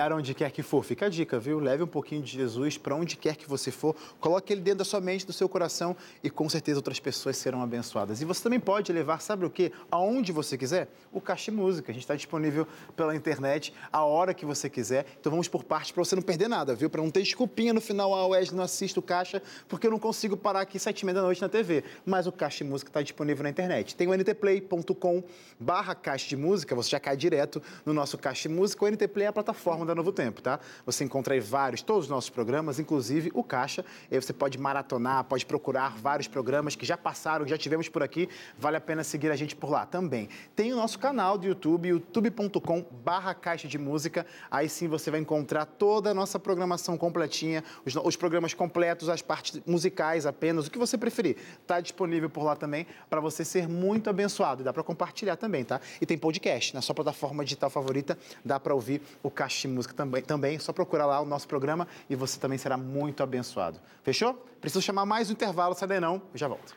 Brilhar 0.08 0.18
onde 0.18 0.34
quer 0.34 0.50
que 0.50 0.62
for. 0.62 0.82
Fica 0.82 1.06
a 1.06 1.08
dica, 1.08 1.38
viu? 1.38 1.58
Leve 1.58 1.82
um 1.82 1.86
pouquinho 1.86 2.22
de 2.22 2.32
Jesus 2.32 2.78
para 2.78 2.94
onde 2.94 3.16
quer 3.16 3.36
que 3.36 3.48
você 3.48 3.70
for. 3.70 3.94
Coloque 4.20 4.52
ele 4.52 4.60
dentro 4.60 4.78
da 4.78 4.84
sua 4.84 5.00
mente, 5.00 5.26
do 5.26 5.32
seu 5.32 5.48
coração 5.48 5.94
e 6.22 6.30
com 6.30 6.48
certeza 6.48 6.78
outras 6.78 6.98
pessoas 6.98 7.36
serão 7.36 7.62
abençoadas. 7.62 8.22
E 8.22 8.24
você 8.24 8.42
também 8.42 8.60
pode 8.60 8.92
levar, 8.92 9.20
sabe 9.20 9.44
o 9.44 9.50
quê? 9.50 9.70
Aonde 9.90 10.32
você 10.32 10.56
quiser? 10.56 10.88
O 11.12 11.20
Caixa 11.20 11.52
Música. 11.52 11.90
A 11.90 11.94
gente 11.94 12.04
está 12.04 12.14
disponível 12.14 12.66
pela 12.96 13.14
internet 13.14 13.72
a 13.92 14.04
hora 14.04 14.32
que 14.32 14.46
você 14.46 14.70
quiser. 14.70 15.04
Então 15.20 15.30
vamos 15.30 15.48
por 15.48 15.64
parte 15.64 15.92
para 15.92 16.02
você 16.02 16.16
não 16.16 16.22
perder 16.22 16.48
nada, 16.48 16.74
viu? 16.74 16.88
Para 16.88 17.02
não 17.02 17.10
ter 17.10 17.22
desculpinha 17.22 17.74
no 17.74 17.80
final, 17.80 18.14
ah, 18.14 18.26
Wesley, 18.28 18.56
não 18.56 18.64
assisto 18.64 19.00
o 19.00 19.02
Caixa 19.02 19.42
porque 19.68 19.86
eu 19.86 19.90
não 19.90 19.98
consigo 19.98 20.36
parar 20.36 20.62
aqui 20.62 20.78
sete 20.78 21.02
e 21.02 21.04
meia 21.04 21.16
da 21.16 21.22
noite 21.22 21.42
na 21.42 21.48
TV. 21.48 21.84
Mas 22.06 22.26
o 22.26 22.32
Caixa 22.32 22.64
Música 22.64 22.88
está 22.90 23.02
disponível 23.02 23.42
na 23.42 23.50
internet. 23.50 23.94
Tem 23.94 24.08
o 24.08 24.14
ntplay.com 24.14 25.22
barra 25.60 25.94
Caixa 25.94 26.28
de 26.28 26.36
Música, 26.36 26.74
você 26.74 26.90
já 26.90 27.00
cai 27.00 27.16
direto 27.16 27.62
no 27.84 27.92
nosso 27.92 28.16
Caixa 28.16 28.48
Música. 28.48 28.84
O 28.84 28.88
NT 28.88 29.08
Play 29.08 29.26
é 29.26 29.28
a 29.28 29.32
plataforma 29.32 29.84
da 29.84 29.97
Novo 29.98 30.12
Tempo, 30.12 30.40
tá? 30.40 30.58
Você 30.86 31.04
encontra 31.04 31.34
aí 31.34 31.40
vários, 31.40 31.82
todos 31.82 32.04
os 32.04 32.10
nossos 32.10 32.30
programas, 32.30 32.78
inclusive 32.78 33.30
o 33.34 33.42
Caixa. 33.42 33.84
E 34.10 34.14
aí 34.14 34.22
você 34.22 34.32
pode 34.32 34.58
maratonar, 34.58 35.24
pode 35.24 35.44
procurar 35.44 35.96
vários 35.96 36.28
programas 36.28 36.74
que 36.74 36.86
já 36.86 36.96
passaram, 36.96 37.44
que 37.44 37.50
já 37.50 37.58
tivemos 37.58 37.88
por 37.88 38.02
aqui. 38.02 38.28
Vale 38.58 38.76
a 38.76 38.80
pena 38.80 39.04
seguir 39.04 39.30
a 39.30 39.36
gente 39.36 39.54
por 39.54 39.70
lá 39.70 39.84
também. 39.84 40.28
Tem 40.54 40.72
o 40.72 40.76
nosso 40.76 40.98
canal 40.98 41.36
do 41.36 41.46
YouTube, 41.46 41.88
youtube.com 41.88 42.84
barra 43.04 43.34
Caixa 43.34 43.68
de 43.68 43.78
Música. 43.78 44.26
Aí 44.50 44.68
sim 44.68 44.88
você 44.88 45.10
vai 45.10 45.20
encontrar 45.20 45.66
toda 45.66 46.10
a 46.10 46.14
nossa 46.14 46.38
programação 46.38 46.96
completinha, 46.96 47.64
os, 47.84 47.94
os 47.96 48.16
programas 48.16 48.54
completos, 48.54 49.08
as 49.08 49.22
partes 49.22 49.60
musicais 49.66 50.26
apenas, 50.26 50.66
o 50.66 50.70
que 50.70 50.78
você 50.78 50.96
preferir. 50.96 51.36
Está 51.60 51.80
disponível 51.80 52.30
por 52.30 52.44
lá 52.44 52.56
também 52.56 52.86
para 53.10 53.20
você 53.20 53.44
ser 53.44 53.68
muito 53.68 54.08
abençoado. 54.08 54.62
E 54.62 54.64
dá 54.64 54.72
para 54.72 54.82
compartilhar 54.82 55.36
também, 55.36 55.64
tá? 55.64 55.80
E 56.00 56.06
tem 56.06 56.16
podcast 56.16 56.74
na 56.74 56.82
sua 56.82 56.94
plataforma 56.94 57.44
digital 57.44 57.70
favorita, 57.70 58.18
dá 58.44 58.60
para 58.60 58.74
ouvir 58.74 59.02
o 59.22 59.30
Caixa 59.30 59.66
de 59.66 59.68
música 59.68 59.77
também, 59.86 60.22
também. 60.22 60.56
É 60.56 60.58
só 60.58 60.72
procurar 60.72 61.06
lá 61.06 61.20
o 61.20 61.24
nosso 61.24 61.46
programa 61.46 61.86
e 62.08 62.16
você 62.16 62.38
também 62.38 62.58
será 62.58 62.76
muito 62.76 63.22
abençoado. 63.22 63.78
Fechou? 64.02 64.34
Preciso 64.60 64.82
chamar 64.82 65.06
mais 65.06 65.30
um 65.30 65.32
intervalo, 65.32 65.74
sai 65.74 65.88
daí 65.88 66.00
não, 66.00 66.16
eu 66.32 66.38
já 66.38 66.48
volto. 66.48 66.76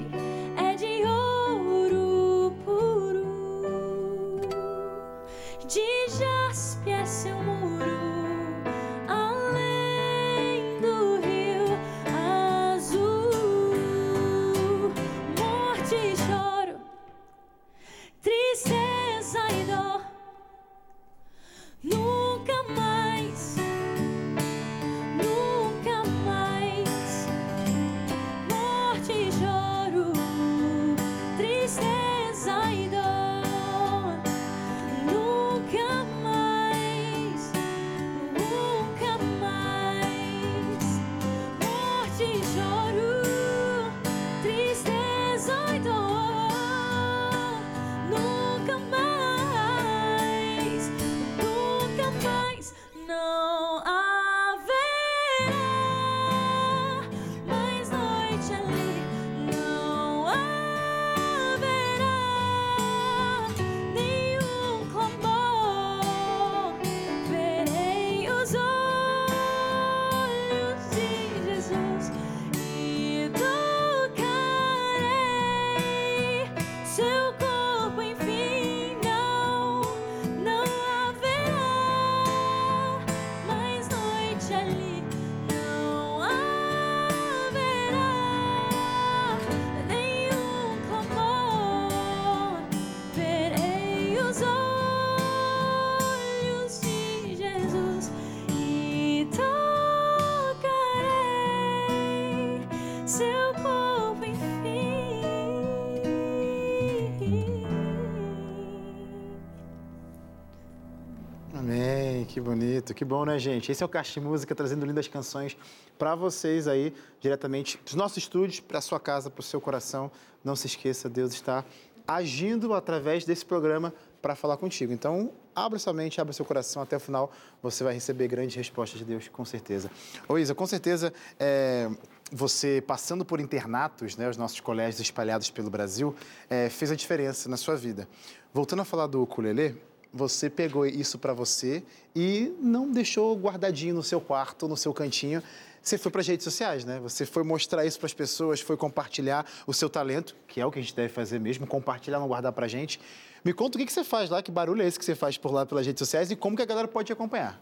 que 112.93 113.05
bom, 113.05 113.25
né, 113.25 113.37
gente? 113.39 113.71
Esse 113.71 113.83
é 113.83 113.85
o 113.85 113.89
Caixa 113.89 114.19
Música 114.19 114.53
trazendo 114.55 114.85
lindas 114.85 115.07
canções 115.07 115.57
para 115.97 116.15
vocês 116.15 116.67
aí, 116.67 116.93
diretamente 117.19 117.79
dos 117.83 117.93
nossos 117.93 118.17
estúdios, 118.17 118.59
para 118.59 118.81
sua 118.81 118.99
casa, 118.99 119.29
para 119.29 119.39
o 119.39 119.43
seu 119.43 119.61
coração. 119.61 120.11
Não 120.43 120.55
se 120.55 120.67
esqueça, 120.67 121.09
Deus 121.09 121.33
está 121.33 121.63
agindo 122.07 122.73
através 122.73 123.25
desse 123.25 123.45
programa 123.45 123.93
para 124.21 124.35
falar 124.35 124.57
contigo. 124.57 124.91
Então, 124.91 125.31
abra 125.55 125.79
sua 125.79 125.93
mente, 125.93 126.19
abra 126.19 126.33
seu 126.33 126.45
coração 126.45 126.81
até 126.81 126.97
o 126.97 126.99
final, 126.99 127.31
você 127.61 127.83
vai 127.83 127.93
receber 127.93 128.27
grandes 128.27 128.55
respostas 128.55 128.99
de 128.99 129.05
Deus, 129.05 129.27
com 129.27 129.45
certeza. 129.45 129.89
Ô 130.27 130.37
Isa, 130.37 130.53
com 130.53 130.65
certeza, 130.65 131.13
é, 131.39 131.89
você 132.31 132.83
passando 132.85 133.25
por 133.25 133.39
internatos, 133.39 134.15
né, 134.15 134.29
os 134.29 134.37
nossos 134.37 134.59
colégios 134.59 134.99
espalhados 134.99 135.49
pelo 135.49 135.69
Brasil, 135.69 136.15
é, 136.49 136.69
fez 136.69 136.91
a 136.91 136.95
diferença 136.95 137.49
na 137.49 137.57
sua 137.57 137.75
vida. 137.75 138.07
Voltando 138.53 138.81
a 138.81 138.85
falar 138.85 139.07
do 139.07 139.21
ukulele, 139.21 139.81
você 140.13 140.49
pegou 140.49 140.85
isso 140.85 141.17
para 141.17 141.33
você 141.33 141.83
e 142.15 142.51
não 142.59 142.89
deixou 142.91 143.35
guardadinho 143.37 143.95
no 143.95 144.03
seu 144.03 144.19
quarto, 144.19 144.67
no 144.67 144.75
seu 144.75 144.93
cantinho. 144.93 145.41
Você 145.81 145.97
foi 145.97 146.11
para 146.11 146.21
as 146.21 146.27
redes 146.27 146.43
sociais, 146.43 146.85
né? 146.85 146.99
Você 146.99 147.25
foi 147.25 147.43
mostrar 147.43 147.85
isso 147.85 147.97
para 147.97 148.05
as 148.05 148.13
pessoas, 148.13 148.59
foi 148.61 148.77
compartilhar 148.77 149.45
o 149.65 149.73
seu 149.73 149.89
talento, 149.89 150.35
que 150.47 150.61
é 150.61 150.65
o 150.65 150.71
que 150.71 150.77
a 150.77 150.81
gente 150.81 150.95
deve 150.95 151.09
fazer 151.09 151.39
mesmo, 151.39 151.65
compartilhar, 151.65 152.19
não 152.19 152.27
guardar 152.27 152.51
para 152.51 152.65
a 152.65 152.69
gente. 152.69 152.99
Me 153.43 153.51
conta 153.53 153.77
o 153.77 153.79
que, 153.79 153.85
que 153.87 153.93
você 153.93 154.03
faz 154.03 154.29
lá, 154.29 154.43
que 154.43 154.51
barulho 154.51 154.83
é 154.83 154.87
esse 154.87 154.99
que 154.99 155.05
você 155.05 155.15
faz 155.15 155.37
por 155.37 155.51
lá 155.51 155.65
pelas 155.65 155.85
redes 155.87 155.99
sociais 155.99 156.29
e 156.29 156.35
como 156.35 156.55
que 156.55 156.61
a 156.61 156.65
galera 156.65 156.87
pode 156.87 157.07
te 157.07 157.13
acompanhar. 157.13 157.59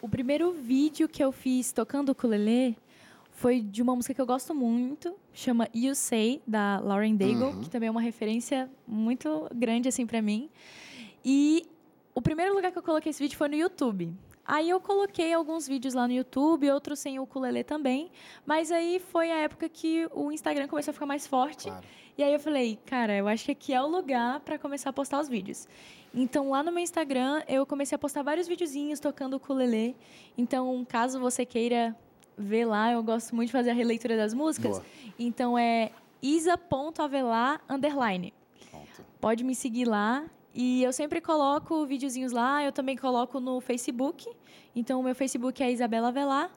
O 0.00 0.08
primeiro 0.08 0.52
vídeo 0.52 1.08
que 1.08 1.22
eu 1.22 1.32
fiz 1.32 1.72
tocando 1.72 2.08
o 2.10 2.12
ukulele 2.12 2.76
foi 3.32 3.60
de 3.60 3.82
uma 3.82 3.94
música 3.96 4.14
que 4.14 4.20
eu 4.20 4.26
gosto 4.26 4.54
muito, 4.54 5.14
chama 5.32 5.68
You 5.74 5.94
Say, 5.94 6.40
da 6.46 6.78
Lauren 6.78 7.16
Daigle, 7.16 7.48
Uhum. 7.48 7.60
que 7.60 7.68
também 7.68 7.88
é 7.88 7.90
uma 7.90 8.00
referência 8.00 8.70
muito 8.86 9.46
grande, 9.54 9.88
assim, 9.88 10.06
para 10.06 10.22
mim. 10.22 10.48
E 11.24 11.66
o 12.14 12.20
primeiro 12.20 12.54
lugar 12.54 12.70
que 12.70 12.78
eu 12.78 12.82
coloquei 12.82 13.10
esse 13.10 13.22
vídeo 13.22 13.36
foi 13.36 13.48
no 13.48 13.54
YouTube. 13.54 14.14
Aí 14.46 14.68
eu 14.68 14.78
coloquei 14.78 15.32
alguns 15.32 15.66
vídeos 15.66 15.94
lá 15.94 16.06
no 16.06 16.12
YouTube, 16.12 16.70
outros 16.70 16.98
sem 16.98 17.18
o 17.18 17.22
ukulele 17.22 17.64
também. 17.64 18.10
Mas 18.44 18.70
aí 18.70 18.98
foi 18.98 19.30
a 19.30 19.38
época 19.38 19.68
que 19.68 20.06
o 20.12 20.30
Instagram 20.30 20.68
começou 20.68 20.90
a 20.90 20.92
ficar 20.92 21.06
mais 21.06 21.26
forte. 21.26 21.68
Claro. 21.68 21.86
E 22.16 22.22
aí 22.22 22.32
eu 22.32 22.38
falei, 22.38 22.78
cara, 22.84 23.16
eu 23.16 23.26
acho 23.26 23.46
que 23.46 23.52
aqui 23.52 23.72
é 23.72 23.82
o 23.82 23.86
lugar 23.86 24.40
para 24.40 24.58
começar 24.58 24.90
a 24.90 24.92
postar 24.92 25.18
os 25.20 25.28
vídeos. 25.28 25.66
Então 26.14 26.50
lá 26.50 26.62
no 26.62 26.70
meu 26.70 26.82
Instagram 26.82 27.42
eu 27.48 27.64
comecei 27.66 27.96
a 27.96 27.98
postar 27.98 28.22
vários 28.22 28.46
videozinhos 28.46 29.00
tocando 29.00 29.34
ukulele. 29.34 29.96
Então, 30.36 30.84
caso 30.88 31.18
você 31.18 31.46
queira 31.46 31.96
ver 32.36 32.66
lá, 32.66 32.92
eu 32.92 33.02
gosto 33.02 33.34
muito 33.34 33.48
de 33.48 33.52
fazer 33.52 33.70
a 33.70 33.74
releitura 33.74 34.16
das 34.16 34.34
músicas. 34.34 34.72
Boa. 34.72 34.84
Então 35.18 35.58
é 35.58 35.90
isa.avelar. 36.22 37.60
Pode 39.20 39.42
me 39.42 39.54
seguir 39.54 39.86
lá. 39.86 40.24
E 40.54 40.82
eu 40.84 40.92
sempre 40.92 41.20
coloco 41.20 41.84
videozinhos 41.84 42.30
lá, 42.30 42.62
eu 42.62 42.70
também 42.70 42.96
coloco 42.96 43.40
no 43.40 43.60
Facebook. 43.60 44.30
Então, 44.74 45.00
o 45.00 45.02
meu 45.02 45.14
Facebook 45.14 45.62
é 45.62 45.72
Isabela 45.72 46.08
Avelar. 46.08 46.50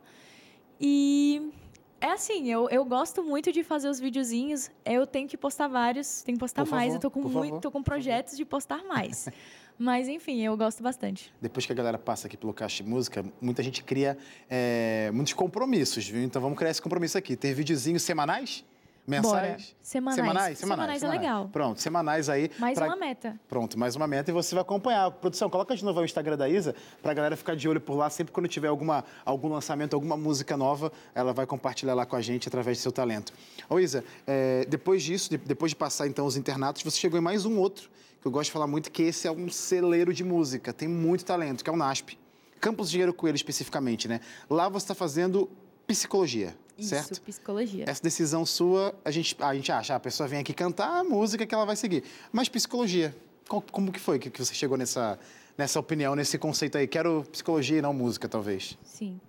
E 0.79 1.51
é 1.99 2.11
assim, 2.11 2.47
eu, 2.47 2.69
eu 2.69 2.85
gosto 2.85 3.23
muito 3.23 3.51
de 3.51 3.63
fazer 3.63 3.89
os 3.89 3.99
videozinhos. 3.99 4.69
Eu 4.85 5.07
tenho 5.07 5.27
que 5.27 5.35
postar 5.35 5.67
vários, 5.67 6.21
tenho 6.21 6.37
que 6.37 6.39
postar 6.39 6.63
Por 6.63 6.71
mais. 6.71 6.93
favor, 6.93 6.95
eu 6.95 7.01
tô 7.01 7.11
com 7.11 7.21
muito, 7.21 7.33
favor, 7.33 7.61
tô 7.61 7.71
com 7.71 7.81
projetos 7.81 8.37
de 8.37 8.45
postar 8.45 8.83
mais. 8.83 9.27
Mas 9.79 10.07
enfim, 10.07 10.41
eu 10.41 10.55
gosto 10.57 10.81
bastante. 10.81 11.31
Depois 11.39 11.65
que 11.65 11.71
a 11.71 11.75
galera 11.75 11.97
passa 11.99 12.27
aqui 12.27 12.35
pelo 12.35 12.53
Caixa 12.53 12.83
de 12.83 12.89
Música, 12.89 13.23
muita 13.39 13.61
gente 13.61 13.83
cria 13.83 14.17
é, 14.49 15.11
muitos 15.13 15.33
compromissos, 15.33 16.07
viu? 16.07 16.23
Então 16.23 16.41
vamos 16.41 16.57
criar 16.57 16.71
esse 16.71 16.81
compromisso 16.81 17.17
aqui. 17.17 17.35
Ter 17.35 17.53
videozinhos 17.53 18.01
semanais? 18.01 18.63
Mensais? 19.07 19.73
Semanais. 19.81 20.17
Semanais? 20.17 20.57
Semanais 20.59 21.03
é 21.03 21.07
legal. 21.07 21.47
Pronto, 21.47 21.81
semanais 21.81 22.27
aí. 22.27 22.51
Mais 22.59 22.77
pra- 22.77 22.87
uma 22.87 22.95
meta. 22.97 23.39
Pronto, 23.47 23.79
mais 23.79 23.95
uma 23.95 24.05
meta 24.05 24.29
e 24.31 24.33
você 24.33 24.53
vai 24.53 24.61
acompanhar. 24.63 25.09
Produção, 25.11 25.49
coloca 25.49 25.73
de 25.73 25.85
novo 25.85 26.01
o 26.01 26.03
Instagram 26.03 26.35
da 26.35 26.49
Isa 26.49 26.75
pra 27.01 27.13
galera 27.13 27.37
ficar 27.37 27.55
de 27.55 27.69
olho 27.69 27.79
por 27.79 27.95
lá. 27.95 28.09
Sempre 28.09 28.33
quando 28.33 28.49
tiver 28.49 28.67
alguma, 28.67 29.05
algum 29.23 29.47
lançamento, 29.47 29.93
alguma 29.93 30.17
música 30.17 30.57
nova, 30.57 30.91
ela 31.15 31.31
vai 31.31 31.45
compartilhar 31.45 31.93
lá 31.93 32.05
com 32.05 32.17
a 32.17 32.21
gente 32.21 32.49
através 32.49 32.77
do 32.79 32.81
seu 32.81 32.91
talento. 32.91 33.31
Ô 33.69 33.79
Isa, 33.79 34.03
é, 34.27 34.65
depois 34.67 35.01
disso, 35.01 35.29
de- 35.29 35.37
depois 35.37 35.71
de 35.71 35.77
passar 35.77 36.05
então 36.05 36.25
os 36.25 36.35
internatos, 36.35 36.83
você 36.83 36.97
chegou 36.97 37.17
em 37.17 37.23
mais 37.23 37.45
um 37.45 37.57
outro, 37.57 37.89
que 38.21 38.27
eu 38.27 38.31
gosto 38.31 38.47
de 38.47 38.51
falar 38.51 38.67
muito, 38.67 38.91
que 38.91 39.03
esse 39.03 39.25
é 39.25 39.31
um 39.31 39.47
celeiro 39.47 40.13
de 40.13 40.23
música, 40.25 40.73
tem 40.73 40.87
muito 40.89 41.23
talento, 41.23 41.63
que 41.63 41.69
é 41.69 41.73
o 41.73 41.77
NASP. 41.77 42.17
Campos 42.59 42.89
Dinheiro 42.89 43.13
Coelho 43.13 43.35
especificamente, 43.37 44.05
né? 44.07 44.19
Lá 44.49 44.67
você 44.67 44.83
está 44.83 44.95
fazendo 44.95 45.49
psicologia, 45.85 46.53
Isso, 46.77 46.89
certo? 46.89 47.21
psicologia. 47.21 47.85
Essa 47.87 48.01
decisão 48.03 48.45
sua, 48.45 48.93
a 49.03 49.11
gente, 49.11 49.35
a 49.39 49.53
gente 49.55 49.71
acha, 49.71 49.95
a 49.95 49.99
pessoa 49.99 50.27
vem 50.27 50.39
aqui 50.39 50.53
cantar 50.53 50.99
a 50.99 51.03
música 51.03 51.45
que 51.45 51.53
ela 51.53 51.65
vai 51.65 51.75
seguir. 51.75 52.03
Mas 52.31 52.47
psicologia, 52.49 53.15
qual- 53.47 53.63
como 53.71 53.91
que 53.91 53.99
foi 53.99 54.19
que, 54.19 54.29
que 54.29 54.43
você 54.43 54.53
chegou 54.53 54.77
nessa, 54.77 55.17
nessa 55.57 55.79
opinião, 55.79 56.15
nesse 56.15 56.37
conceito 56.37 56.77
aí? 56.77 56.87
Quero 56.87 57.25
psicologia 57.31 57.79
e 57.79 57.81
não 57.81 57.93
música, 57.93 58.27
talvez. 58.29 58.77
Sim. 58.83 59.19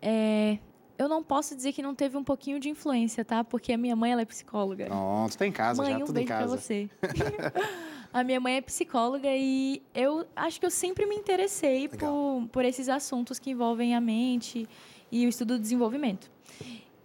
É, 0.00 0.58
eu 0.98 1.08
não 1.08 1.22
posso 1.22 1.54
dizer 1.54 1.72
que 1.72 1.82
não 1.82 1.94
teve 1.94 2.16
um 2.16 2.24
pouquinho 2.24 2.58
de 2.58 2.68
influência, 2.68 3.24
tá? 3.24 3.44
Porque 3.44 3.72
a 3.72 3.78
minha 3.78 3.94
mãe 3.96 4.12
ela 4.12 4.22
é 4.22 4.24
psicóloga. 4.24 4.86
Pronto, 4.86 5.36
tá 5.36 5.46
em 5.46 5.52
casa 5.52 5.82
mãe, 5.82 5.92
já, 5.92 5.98
um 5.98 6.04
tudo 6.04 6.18
em 6.18 6.24
beijo 6.24 6.28
pra 6.28 6.38
casa. 6.38 6.56
você. 6.56 6.88
a 8.12 8.24
minha 8.24 8.40
mãe 8.40 8.56
é 8.56 8.60
psicóloga 8.60 9.28
e 9.30 9.82
eu 9.94 10.26
acho 10.34 10.58
que 10.60 10.66
eu 10.66 10.70
sempre 10.70 11.06
me 11.06 11.14
interessei 11.16 11.88
por, 11.88 12.48
por 12.50 12.64
esses 12.64 12.88
assuntos 12.88 13.38
que 13.38 13.50
envolvem 13.50 13.94
a 13.94 14.00
mente 14.00 14.68
e 15.10 15.26
o 15.26 15.28
estudo 15.28 15.56
do 15.56 15.60
desenvolvimento. 15.60 16.30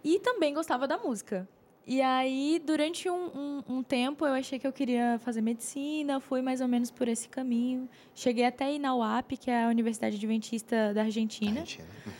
E 0.04 0.18
também 0.20 0.54
gostava 0.54 0.86
da 0.86 0.96
música. 0.98 1.48
E 1.86 2.02
aí, 2.02 2.60
durante 2.64 3.08
um, 3.08 3.26
um- 3.34 3.62
um 3.78 3.82
tempo, 3.82 4.26
eu 4.26 4.34
achei 4.34 4.58
que 4.58 4.66
eu 4.66 4.72
queria 4.72 5.18
fazer 5.24 5.40
medicina, 5.40 6.20
fui 6.20 6.42
mais 6.42 6.60
ou 6.60 6.68
menos 6.68 6.90
por 6.90 7.08
esse 7.08 7.28
caminho. 7.28 7.88
Cheguei 8.14 8.44
até 8.44 8.70
ir 8.72 8.78
na 8.78 8.94
UAP, 8.94 9.36
que 9.38 9.50
é 9.50 9.64
a 9.64 9.68
Universidade 9.68 10.16
Adventista 10.16 10.92
da 10.92 11.02
Argentina. 11.02 11.60
Argentina. 11.60 11.88
Uhum. 12.06 12.12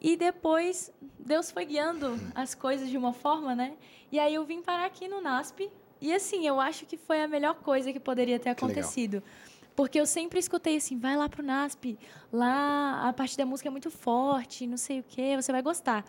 E 0.00 0.16
depois, 0.16 0.90
Deus 1.18 1.50
foi 1.50 1.66
guiando 1.66 2.18
as 2.34 2.54
coisas 2.54 2.88
de 2.88 2.96
uma 2.96 3.12
forma, 3.12 3.54
né? 3.54 3.74
E 4.10 4.18
aí 4.18 4.34
eu 4.34 4.44
vim 4.44 4.62
parar 4.62 4.86
aqui 4.86 5.06
no 5.06 5.20
NASP. 5.20 5.70
E 6.00 6.12
assim, 6.12 6.46
eu 6.46 6.58
acho 6.58 6.86
que 6.86 6.96
foi 6.96 7.22
a 7.22 7.28
melhor 7.28 7.54
coisa 7.56 7.92
que 7.92 8.00
poderia 8.00 8.38
ter 8.38 8.54
Que 8.54 8.64
legal. 8.64 8.70
acontecido. 8.80 9.22
Porque 9.76 10.00
eu 10.00 10.06
sempre 10.06 10.38
escutei 10.40 10.76
assim, 10.76 10.98
vai 10.98 11.16
lá 11.16 11.28
pro 11.28 11.42
NASP, 11.42 11.96
lá 12.32 13.08
a 13.08 13.12
parte 13.12 13.36
da 13.38 13.46
música 13.46 13.68
é 13.68 13.70
muito 13.70 13.90
forte, 13.90 14.66
não 14.66 14.76
sei 14.76 15.00
o 15.00 15.04
quê, 15.06 15.36
você 15.40 15.52
vai 15.52 15.62
gostar. 15.62 16.04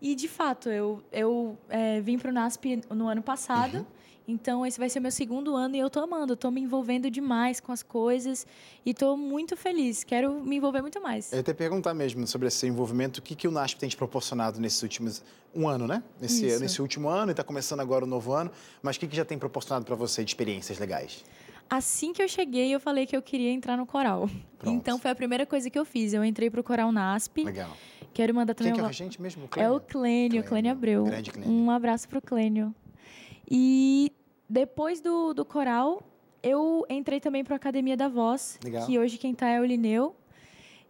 E, 0.00 0.14
de 0.14 0.28
fato, 0.28 0.68
eu, 0.68 1.02
eu 1.10 1.58
é, 1.68 2.00
vim 2.00 2.18
pro 2.18 2.32
NASP 2.32 2.80
no 2.90 3.08
ano 3.08 3.22
passado, 3.22 3.78
Uhum. 3.78 3.86
então 4.28 4.66
esse 4.66 4.78
vai 4.78 4.90
ser 4.90 5.00
meu 5.00 5.10
segundo 5.10 5.56
ano 5.56 5.74
e 5.74 5.78
eu 5.78 5.88
tô 5.88 6.00
amando, 6.00 6.34
eu 6.34 6.36
tô 6.36 6.50
me 6.50 6.60
envolvendo 6.60 7.10
demais 7.10 7.60
com 7.60 7.72
as 7.72 7.82
coisas 7.82 8.46
e 8.84 8.92
tô 8.92 9.16
muito 9.16 9.56
feliz, 9.56 10.04
quero 10.04 10.34
me 10.44 10.56
envolver 10.56 10.82
muito 10.82 11.00
mais. 11.00 11.32
Eu 11.32 11.36
ia 11.36 11.40
até 11.40 11.54
perguntar 11.54 11.94
mesmo 11.94 12.26
sobre 12.26 12.48
esse 12.48 12.66
envolvimento, 12.66 13.20
o 13.20 13.22
que, 13.22 13.34
que 13.34 13.48
o 13.48 13.50
NASP 13.50 13.78
tem 13.80 13.88
te 13.88 13.96
proporcionado 13.96 14.60
nesses 14.60 14.82
últimos 14.82 15.22
um 15.54 15.66
ano, 15.66 15.86
né? 15.86 16.02
Nesse, 16.20 16.46
Isso. 16.46 16.60
nesse 16.60 16.82
último 16.82 17.08
ano 17.08 17.30
e 17.30 17.32
está 17.32 17.42
começando 17.42 17.80
agora 17.80 18.04
o 18.04 18.06
novo 18.06 18.32
ano, 18.32 18.50
mas 18.82 18.96
o 18.96 19.00
que, 19.00 19.06
que 19.08 19.16
já 19.16 19.24
tem 19.24 19.38
proporcionado 19.38 19.86
para 19.86 19.94
você 19.96 20.22
de 20.22 20.30
experiências 20.30 20.78
legais? 20.78 21.24
Assim 21.68 22.12
que 22.12 22.22
eu 22.22 22.28
cheguei, 22.28 22.74
eu 22.74 22.80
falei 22.80 23.06
que 23.06 23.16
eu 23.16 23.22
queria 23.22 23.50
entrar 23.50 23.76
no 23.76 23.86
coral. 23.86 24.28
Pronto. 24.58 24.76
Então 24.76 24.98
foi 24.98 25.10
a 25.10 25.14
primeira 25.14 25.44
coisa 25.44 25.68
que 25.68 25.78
eu 25.78 25.84
fiz. 25.84 26.12
Eu 26.12 26.24
entrei 26.24 26.50
pro 26.50 26.62
coral 26.62 26.92
NASP. 26.92 27.44
Legal. 27.44 27.76
Quero 28.14 28.34
mandar 28.34 28.54
Quem 28.54 28.66
também 28.66 28.72
que 28.74 28.80
é 28.80 28.82
uma... 28.82 28.86
o 28.86 28.90
regente 28.90 29.20
mesmo? 29.20 29.44
É 29.44 29.48
Clênio? 29.48 29.76
o 29.76 29.80
Clênio, 29.80 30.30
Clênio. 30.30 30.44
Clênio 30.44 30.72
Abreu. 30.72 31.04
Grande 31.04 31.30
Clênio. 31.30 31.52
Um 31.52 31.70
abraço 31.70 32.08
pro 32.08 32.22
Clênio. 32.22 32.74
E 33.50 34.10
depois 34.48 35.00
do, 35.00 35.34
do 35.34 35.44
coral, 35.44 36.02
eu 36.42 36.86
entrei 36.88 37.20
também 37.20 37.44
para 37.44 37.54
a 37.54 37.56
Academia 37.56 37.96
da 37.96 38.08
Voz, 38.08 38.58
Legal. 38.64 38.86
que 38.86 38.98
hoje 38.98 39.18
quem 39.18 39.34
tá 39.34 39.48
é 39.48 39.60
o 39.60 39.64
Lineu. 39.64 40.14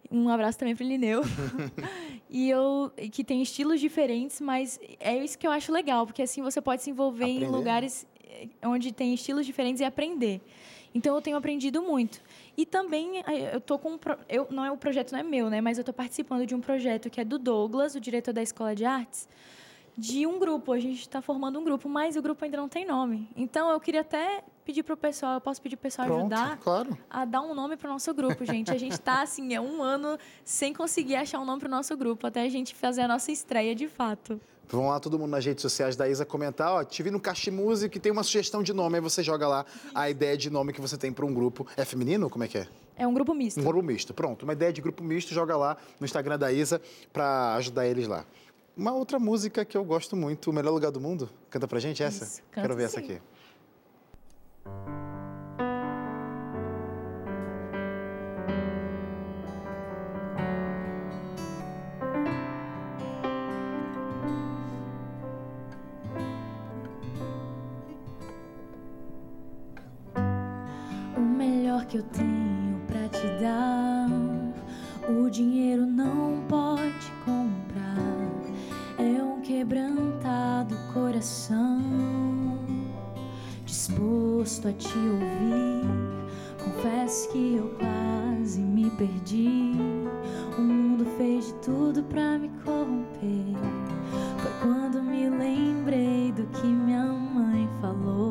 Um 0.09 0.29
abraço 0.29 0.57
também 0.57 0.75
pro 0.75 0.85
Lineu. 0.85 1.21
e 2.29 2.49
eu 2.49 2.91
que 3.11 3.23
tem 3.23 3.41
estilos 3.41 3.79
diferentes, 3.79 4.39
mas 4.39 4.79
é 4.99 5.17
isso 5.17 5.37
que 5.37 5.45
eu 5.45 5.51
acho 5.51 5.71
legal, 5.71 6.05
porque 6.05 6.21
assim 6.21 6.41
você 6.41 6.61
pode 6.61 6.83
se 6.83 6.89
envolver 6.91 7.25
Aprender, 7.25 7.45
em 7.45 7.49
lugares 7.49 8.07
onde 8.63 8.91
tem 8.91 9.13
estilos 9.13 9.45
diferentes 9.45 9.81
e 9.81 9.85
aprender. 9.85 10.41
Então 10.95 11.13
eu 11.15 11.21
tenho 11.21 11.37
aprendido 11.37 11.81
muito. 11.81 12.21
E 12.55 12.65
também 12.65 13.19
eh, 13.19 13.51
eu 13.55 13.61
tô 13.61 13.77
com 13.77 13.91
um 13.93 13.97
pro- 13.97 14.17
eu 14.27 14.47
não 14.49 14.63
é 14.65 14.71
o 14.71 14.77
projeto 14.77 15.11
não 15.11 15.19
é 15.19 15.23
meu, 15.23 15.49
né, 15.49 15.61
mas 15.61 15.77
eu 15.77 15.83
tô 15.83 15.93
participando 15.93 16.45
de 16.45 16.55
um 16.55 16.61
projeto 16.61 17.09
que 17.09 17.21
é 17.21 17.25
do 17.25 17.37
Douglas, 17.37 17.93
o 17.95 17.99
diretor 17.99 18.33
da 18.33 18.41
Escola 18.41 18.73
de 18.73 18.83
Artes, 18.85 19.27
de 19.97 20.25
um 20.25 20.39
grupo. 20.39 20.71
A 20.71 20.79
gente 20.79 21.01
está 21.01 21.21
formando 21.21 21.59
um 21.59 21.63
grupo, 21.63 21.87
mas 21.89 22.15
o 22.15 22.21
grupo 22.21 22.43
ainda 22.45 22.57
não 22.57 22.67
tem 22.69 22.85
nome. 22.85 23.29
Então 23.35 23.69
eu 23.69 23.79
queria 23.79 24.01
até 24.01 24.43
pedir 24.65 24.81
pro 24.83 24.97
pessoal, 24.97 25.35
eu 25.35 25.41
posso 25.41 25.61
pedir 25.61 25.77
pessoal 25.77 26.07
Pronto, 26.07 26.33
ajudar 26.33 26.57
claro. 26.57 26.97
a 27.09 27.25
dar 27.25 27.41
um 27.41 27.53
nome 27.53 27.77
pro 27.77 27.89
nosso 27.89 28.11
grupo, 28.13 28.43
gente. 28.43 28.71
A 28.71 28.77
gente 28.77 28.99
tá 28.99 29.21
assim, 29.21 29.53
é 29.53 29.61
um 29.61 29.81
ano 29.83 30.17
sem 30.43 30.73
conseguir 30.73 31.15
achar 31.15 31.39
um 31.39 31.45
nome 31.45 31.59
pro 31.59 31.69
nosso 31.69 31.95
grupo, 31.95 32.25
até 32.27 32.41
a 32.41 32.49
gente 32.49 32.73
fazer 32.75 33.01
a 33.01 33.07
nossa 33.07 33.31
estreia 33.31 33.73
de 33.75 33.87
fato. 33.87 34.41
Vão 34.69 34.89
lá 34.89 34.99
todo 34.99 35.17
mundo 35.17 35.31
nas 35.31 35.45
redes 35.45 35.61
sociais 35.61 35.95
da 35.95 36.09
Isa 36.09 36.25
comentar, 36.25 36.73
ó, 36.73 36.83
tive 36.83 37.09
no 37.09 37.19
Caixa 37.19 37.49
Music 37.51 37.97
e 37.97 37.99
tem 37.99 38.11
uma 38.11 38.23
sugestão 38.23 38.61
de 38.61 38.73
nome, 38.73 38.95
aí 38.95 39.01
você 39.01 39.23
joga 39.23 39.47
lá 39.47 39.65
a 39.95 40.09
ideia 40.09 40.35
de 40.35 40.49
nome 40.49 40.73
que 40.73 40.81
você 40.81 40.97
tem 40.97 41.11
para 41.13 41.25
um 41.25 41.33
grupo. 41.33 41.65
É 41.77 41.85
feminino? 41.85 42.29
Como 42.29 42.43
é 42.43 42.47
que 42.47 42.57
é? 42.57 42.67
É 42.97 43.07
um 43.07 43.13
grupo 43.13 43.33
misto. 43.33 43.61
Um 43.61 43.63
grupo 43.63 43.83
misto. 43.83 44.13
Pronto, 44.13 44.43
uma 44.43 44.53
ideia 44.53 44.73
de 44.73 44.81
grupo 44.81 45.03
misto, 45.03 45.33
joga 45.33 45.55
lá 45.55 45.77
no 45.99 46.05
Instagram 46.05 46.37
da 46.37 46.51
Isa 46.51 46.81
para 47.13 47.55
ajudar 47.55 47.87
eles 47.87 48.07
lá. 48.07 48.25
Uma 48.75 48.91
outra 48.91 49.17
música 49.17 49.63
que 49.63 49.77
eu 49.77 49.83
gosto 49.83 50.15
muito, 50.15 50.49
O 50.49 50.53
Melhor 50.53 50.71
Lugar 50.71 50.91
do 50.91 50.99
Mundo. 50.99 51.29
Canta 51.49 51.67
pra 51.67 51.79
gente 51.79 52.03
essa? 52.03 52.25
Isso, 52.25 52.41
Quero 52.51 52.75
ver 52.75 52.83
essa 52.83 52.99
sim. 52.99 53.05
aqui. 53.05 54.96
Que 71.87 71.99
eu 71.99 72.03
tenho 72.03 72.81
pra 72.85 73.07
te 73.07 73.25
dar, 73.41 74.09
o 75.09 75.29
dinheiro 75.29 75.85
não 75.85 76.43
pode 76.49 77.11
comprar. 77.23 77.97
É 78.97 79.23
um 79.23 79.39
quebrantado 79.39 80.75
coração, 80.93 81.79
disposto 83.65 84.67
a 84.67 84.73
te 84.73 84.97
ouvir. 84.97 85.87
Confesso 86.61 87.29
que 87.31 87.55
eu 87.55 87.73
quase 87.79 88.59
me 88.59 88.89
perdi. 88.91 89.71
O 90.57 90.61
mundo 90.61 91.05
fez 91.17 91.47
de 91.47 91.53
tudo 91.55 92.03
pra 92.03 92.37
me 92.37 92.49
corromper. 92.65 93.55
Foi 94.39 94.51
quando 94.61 95.01
me 95.01 95.29
lembrei 95.29 96.33
do 96.33 96.45
que 96.47 96.67
minha 96.67 97.05
mãe 97.05 97.69
falou. 97.79 98.26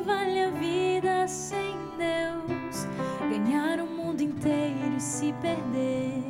Que 0.00 0.04
vale 0.04 0.40
a 0.40 0.50
vida 0.50 1.28
sem 1.28 1.76
Deus? 1.98 2.86
Ganhar 3.28 3.80
o 3.80 3.86
mundo 3.86 4.22
inteiro 4.22 4.96
e 4.96 5.00
se 5.00 5.32
perder. 5.42 6.22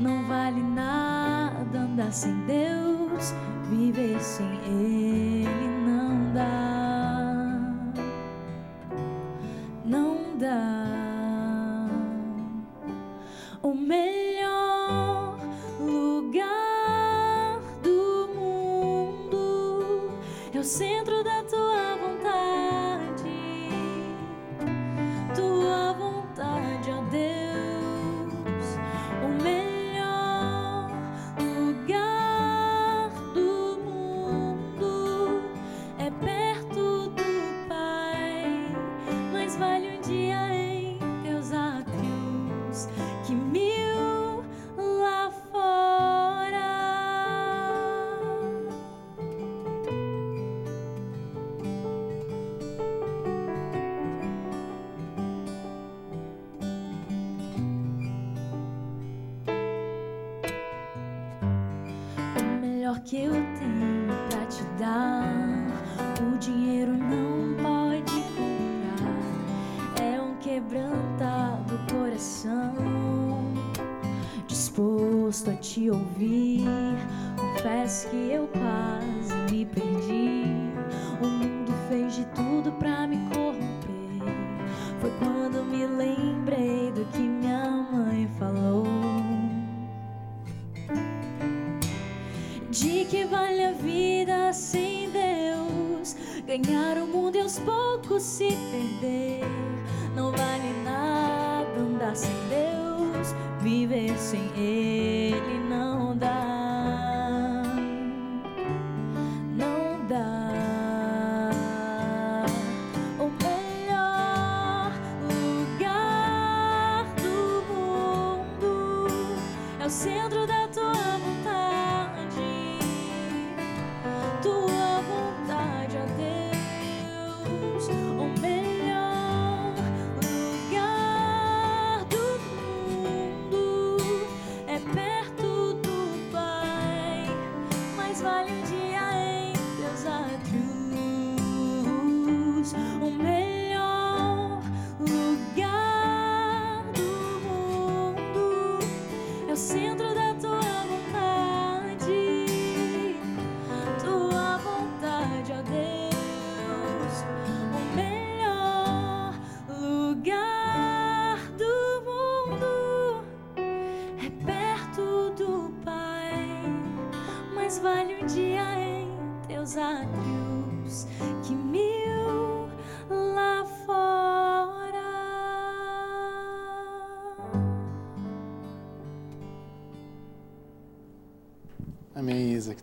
Não 0.00 0.26
vale 0.26 0.62
nada 0.62 1.80
andar 1.80 2.12
sem 2.12 2.34
Deus, 2.46 3.34
viver 3.68 4.20
sem 4.20 4.46
Ele 4.66 5.68
não 5.86 6.32
dá. 6.32 6.67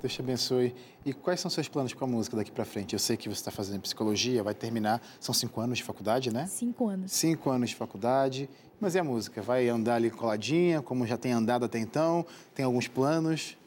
Deus 0.06 0.14
te 0.14 0.22
abençoe. 0.22 0.76
E 1.04 1.14
quais 1.14 1.40
são 1.40 1.50
seus 1.50 1.68
planos 1.68 1.92
com 1.94 2.04
a 2.04 2.08
música 2.08 2.38
daqui 2.38 2.52
para 2.52 2.64
frente? 2.64 2.94
Eu 2.94 3.00
sei 3.00 3.18
que 3.18 3.28
você 3.28 3.40
está 3.40 3.50
fazendo 3.50 3.82
psicologia, 3.82 4.44
vai 4.44 4.54
terminar. 4.54 5.02
São 5.20 5.34
cinco 5.34 5.60
anos 5.60 5.80
de 5.80 5.84
faculdade, 5.84 6.32
né? 6.32 6.46
Cinco 6.46 6.88
anos. 6.88 7.12
Cinco 7.12 7.50
anos 7.50 7.72
de 7.72 7.76
faculdade. 7.76 8.48
Mas 8.80 8.94
e 8.94 9.00
a 9.00 9.04
música? 9.04 9.42
Vai 9.42 9.68
andar 9.68 9.96
ali 9.96 10.12
coladinha, 10.12 10.80
como 10.82 11.08
já 11.08 11.18
tem 11.18 11.32
andado 11.32 11.66
até 11.66 11.80
então? 11.80 12.24
Tem 12.54 12.64
alguns 12.64 12.88
planos? 12.88 13.58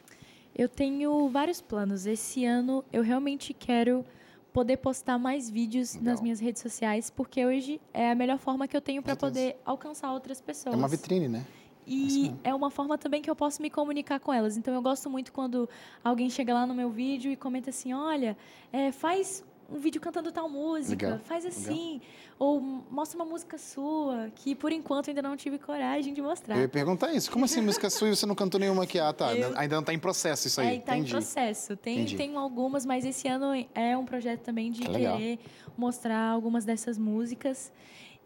Eu 0.54 0.68
tenho 0.68 1.28
vários 1.28 1.60
planos. 1.60 2.06
Esse 2.06 2.44
ano 2.44 2.84
eu 2.92 3.02
realmente 3.02 3.52
quero 3.52 4.04
poder 4.52 4.76
postar 4.76 5.18
mais 5.18 5.50
vídeos 5.50 5.94
nas 5.94 6.04
Legal. 6.04 6.22
minhas 6.22 6.40
redes 6.40 6.62
sociais, 6.62 7.10
porque 7.10 7.44
hoje 7.44 7.80
é 7.92 8.12
a 8.12 8.14
melhor 8.14 8.38
forma 8.38 8.68
que 8.68 8.76
eu 8.76 8.80
tenho 8.80 9.02
para 9.02 9.16
poder 9.16 9.56
alcançar 9.64 10.12
outras 10.12 10.40
pessoas. 10.40 10.74
É 10.74 10.78
uma 10.78 10.88
vitrine, 10.88 11.26
né? 11.26 11.44
E 11.88 12.34
é 12.44 12.54
uma 12.54 12.70
forma 12.70 12.98
também 12.98 13.22
que 13.22 13.30
eu 13.30 13.34
posso 13.36 13.62
me 13.62 13.70
comunicar 13.70 14.20
com 14.20 14.32
elas. 14.32 14.56
Então, 14.56 14.74
eu 14.74 14.82
gosto 14.82 15.08
muito 15.08 15.32
quando 15.32 15.68
alguém 16.04 16.28
chega 16.28 16.52
lá 16.52 16.66
no 16.66 16.74
meu 16.74 16.90
vídeo 16.90 17.32
e 17.32 17.36
comenta 17.36 17.70
assim: 17.70 17.92
olha, 17.94 18.36
é, 18.72 18.92
faz 18.92 19.42
um 19.70 19.78
vídeo 19.78 20.00
cantando 20.00 20.32
tal 20.32 20.48
música, 20.48 21.06
Legal, 21.08 21.20
faz 21.24 21.44
legal. 21.44 21.58
assim. 21.60 22.00
Ou 22.38 22.58
mostra 22.60 23.18
uma 23.18 23.24
música 23.26 23.58
sua, 23.58 24.30
que 24.34 24.54
por 24.54 24.70
enquanto 24.72 25.08
ainda 25.08 25.20
não 25.20 25.36
tive 25.36 25.58
coragem 25.58 26.14
de 26.14 26.22
mostrar. 26.22 26.56
Eu 26.56 26.62
ia 26.62 26.68
perguntar 26.68 27.12
isso. 27.12 27.30
Como 27.30 27.44
assim 27.44 27.60
música 27.60 27.90
sua 27.90 28.08
e 28.08 28.16
você 28.16 28.24
não 28.24 28.34
cantou 28.34 28.58
nenhuma 28.60 28.84
aqui? 28.84 28.98
Ah, 28.98 29.12
tá. 29.12 29.32
Eu- 29.36 29.52
Ainda 29.58 29.74
não 29.74 29.80
está 29.80 29.92
em 29.92 29.98
processo 29.98 30.46
isso 30.46 30.60
aí. 30.60 30.76
É, 30.76 30.80
tá 30.80 30.92
Entendi. 30.94 31.08
em 31.08 31.10
processo. 31.12 31.76
Tem, 31.76 31.96
Entendi. 31.96 32.16
tem 32.16 32.34
algumas, 32.36 32.86
mas 32.86 33.04
esse 33.04 33.28
ano 33.28 33.46
é 33.74 33.96
um 33.96 34.04
projeto 34.06 34.40
também 34.42 34.70
de 34.70 34.86
legal. 34.88 35.16
querer 35.18 35.38
mostrar 35.76 36.28
algumas 36.30 36.64
dessas 36.64 36.96
músicas. 36.96 37.70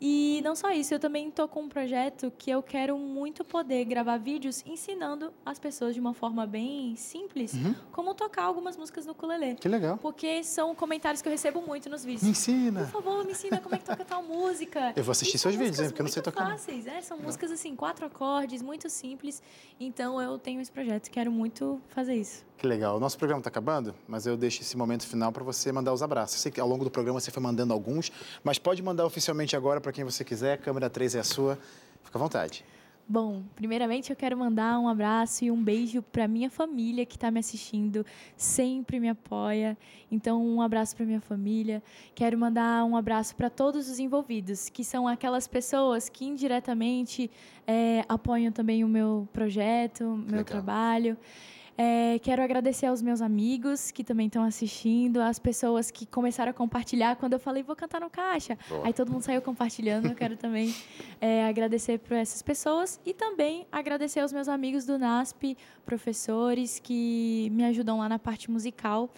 E 0.05 0.41
não 0.43 0.57
só 0.57 0.73
isso, 0.73 0.93
eu 0.93 0.99
também 0.99 1.29
estou 1.29 1.47
com 1.47 1.63
um 1.63 1.69
projeto 1.69 2.33
que 2.37 2.51
eu 2.51 2.61
quero 2.61 2.99
muito 2.99 3.45
poder 3.45 3.85
gravar 3.85 4.17
vídeos 4.17 4.61
ensinando 4.67 5.33
as 5.47 5.61
pessoas 5.61 5.95
de 5.95 6.01
uma 6.01 6.13
forma 6.13 6.45
bem 6.45 6.97
simples 6.97 7.55
Uhum. 7.55 7.73
como 7.93 8.13
tocar 8.13 8.43
algumas 8.43 8.77
músicas 8.77 9.07
no 9.07 9.13
ukulele. 9.13 9.55
Que 9.55 9.69
legal. 9.69 9.97
Porque 9.99 10.43
são 10.43 10.75
comentários 10.75 11.23
que 11.23 11.29
eu 11.29 11.31
recebo 11.31 11.63
muito 11.63 11.89
nos 11.89 12.05
vídeos. 12.05 12.25
Me 12.25 12.31
ensina. 12.31 12.81
Por 12.81 13.01
favor, 13.01 13.25
me 13.25 13.31
ensina 13.31 13.61
como 13.61 13.77
é 13.77 13.79
que 13.79 13.85
toca 13.85 14.05
tal 14.05 14.25
música. 14.25 14.93
Eu 14.97 15.05
vou 15.05 15.13
assistir 15.13 15.37
E 15.37 15.39
seus 15.39 15.55
vídeos, 15.55 15.79
hein, 15.79 15.87
porque 15.87 16.03
eu 16.03 16.05
não 16.05 16.11
sei 16.11 16.21
tocar, 16.21 16.51
fáceis, 16.51 16.85
é, 16.89 17.01
são 17.01 17.17
músicas 17.19 17.53
assim, 17.53 17.77
quatro 17.77 18.05
acordes, 18.05 18.61
muito 18.61 18.91
simples. 18.91 19.41
Então 19.79 20.21
eu 20.21 20.37
tenho 20.37 20.61
esse 20.61 20.73
projeto, 20.73 21.11
quero 21.13 21.31
muito 21.31 21.81
fazer 21.91 22.17
isso. 22.17 22.45
Que 22.63 22.69
legal. 22.69 22.97
O 22.97 23.01
nosso 23.01 23.19
programa 23.19 23.41
está 23.41 23.51
acabando, 23.51 23.93
mas 24.07 24.25
eu 24.25 24.37
deixo 24.37 24.63
esse 24.63 24.77
momento 24.77 25.05
final 25.05 25.33
para 25.33 25.43
você 25.43 25.73
mandar 25.73 25.93
os 25.93 26.01
abraços. 26.01 26.37
Eu 26.37 26.43
sei 26.43 26.53
que 26.53 26.61
ao 26.61 26.69
longo 26.69 26.85
do 26.85 26.93
programa 26.93 27.19
você 27.19 27.29
foi 27.29 27.43
mandando 27.43 27.73
alguns, 27.73 28.13
mas 28.45 28.57
pode 28.57 28.81
mandar 28.81 29.05
oficialmente 29.05 29.57
agora 29.57 29.81
para 29.81 29.91
quem 29.91 30.05
você 30.05 30.23
quiser. 30.23 30.53
A 30.53 30.57
câmera 30.59 30.89
3 30.89 31.17
é 31.17 31.19
a 31.19 31.25
sua. 31.25 31.59
Fica 32.05 32.17
à 32.17 32.21
vontade. 32.21 32.65
Bom, 33.09 33.43
primeiramente 33.57 34.11
eu 34.11 34.17
quero 34.17 34.39
mandar 34.39 34.79
um 34.79 34.87
abraço 34.87 35.45
e 35.45 35.51
um 35.51 35.61
beijo 35.61 36.03
para 36.03 36.29
minha 36.29 36.49
família 36.49 37.05
que 37.05 37.17
está 37.17 37.33
me 37.33 37.41
assistindo, 37.41 38.07
sempre 38.37 39.01
me 39.01 39.09
apoia. 39.09 39.77
Então, 40.09 40.41
um 40.41 40.63
abraço 40.63 40.95
para 40.95 41.05
minha 41.05 41.21
família. 41.21 41.83
Quero 42.15 42.39
mandar 42.39 42.85
um 42.85 42.97
abraço 42.97 43.35
para 43.35 43.51
todos 43.51 43.91
os 43.91 43.99
envolvidos, 43.99 44.69
que 44.69 44.85
são 44.85 45.09
aquelas 45.09 45.49
pessoas 45.49 46.09
que 46.09 46.25
indiretamente 46.25 47.29
eh, 47.67 48.05
apoiam 48.09 48.53
também 48.53 48.85
o 48.85 48.89
meu 48.89 49.29
projeto, 49.33 50.05
o 50.05 50.17
meu 50.17 50.27
legal. 50.29 50.45
trabalho. 50.45 51.19
É, 51.85 52.21
quero 52.21 52.41
agradecer 52.41 52.87
aos 52.87 53.03
meus 53.03 53.21
amigos 53.21 53.91
que 53.91 54.05
também 54.05 54.29
estão 54.29 54.45
assistindo, 54.45 55.21
às 55.21 55.41
pessoas 55.41 55.91
que 55.91 56.07
começaram 56.07 56.53
a 56.53 56.55
compartilhar 56.55 57.17
quando 57.17 57.33
eu 57.33 57.41
falei 57.41 57.61
vou 57.61 57.75
cantar 57.75 58.01
no 58.01 58.09
caixa. 58.09 58.57
Boa. 58.69 58.87
Aí 58.87 58.93
todo 58.93 59.11
mundo 59.11 59.23
saiu 59.23 59.43
compartilhando. 59.43 60.07
Eu 60.07 60.15
quero 60.15 60.37
também 60.37 60.73
é, 61.21 61.45
agradecer 61.45 61.99
por 61.99 62.17
essas 62.17 62.41
pessoas 62.41 63.01
e 63.05 63.13
também 63.13 63.67
agradecer 63.73 64.21
aos 64.21 64.33
meus 64.33 64.47
amigos 64.47 64.87
do 64.87 64.97
NASP, 64.97 65.57
professores 65.85 66.79
que 66.79 67.51
me 67.51 67.65
ajudam 67.65 67.99
lá 67.99 68.09
na 68.09 68.19
parte 68.19 68.49
musical. 68.49 69.11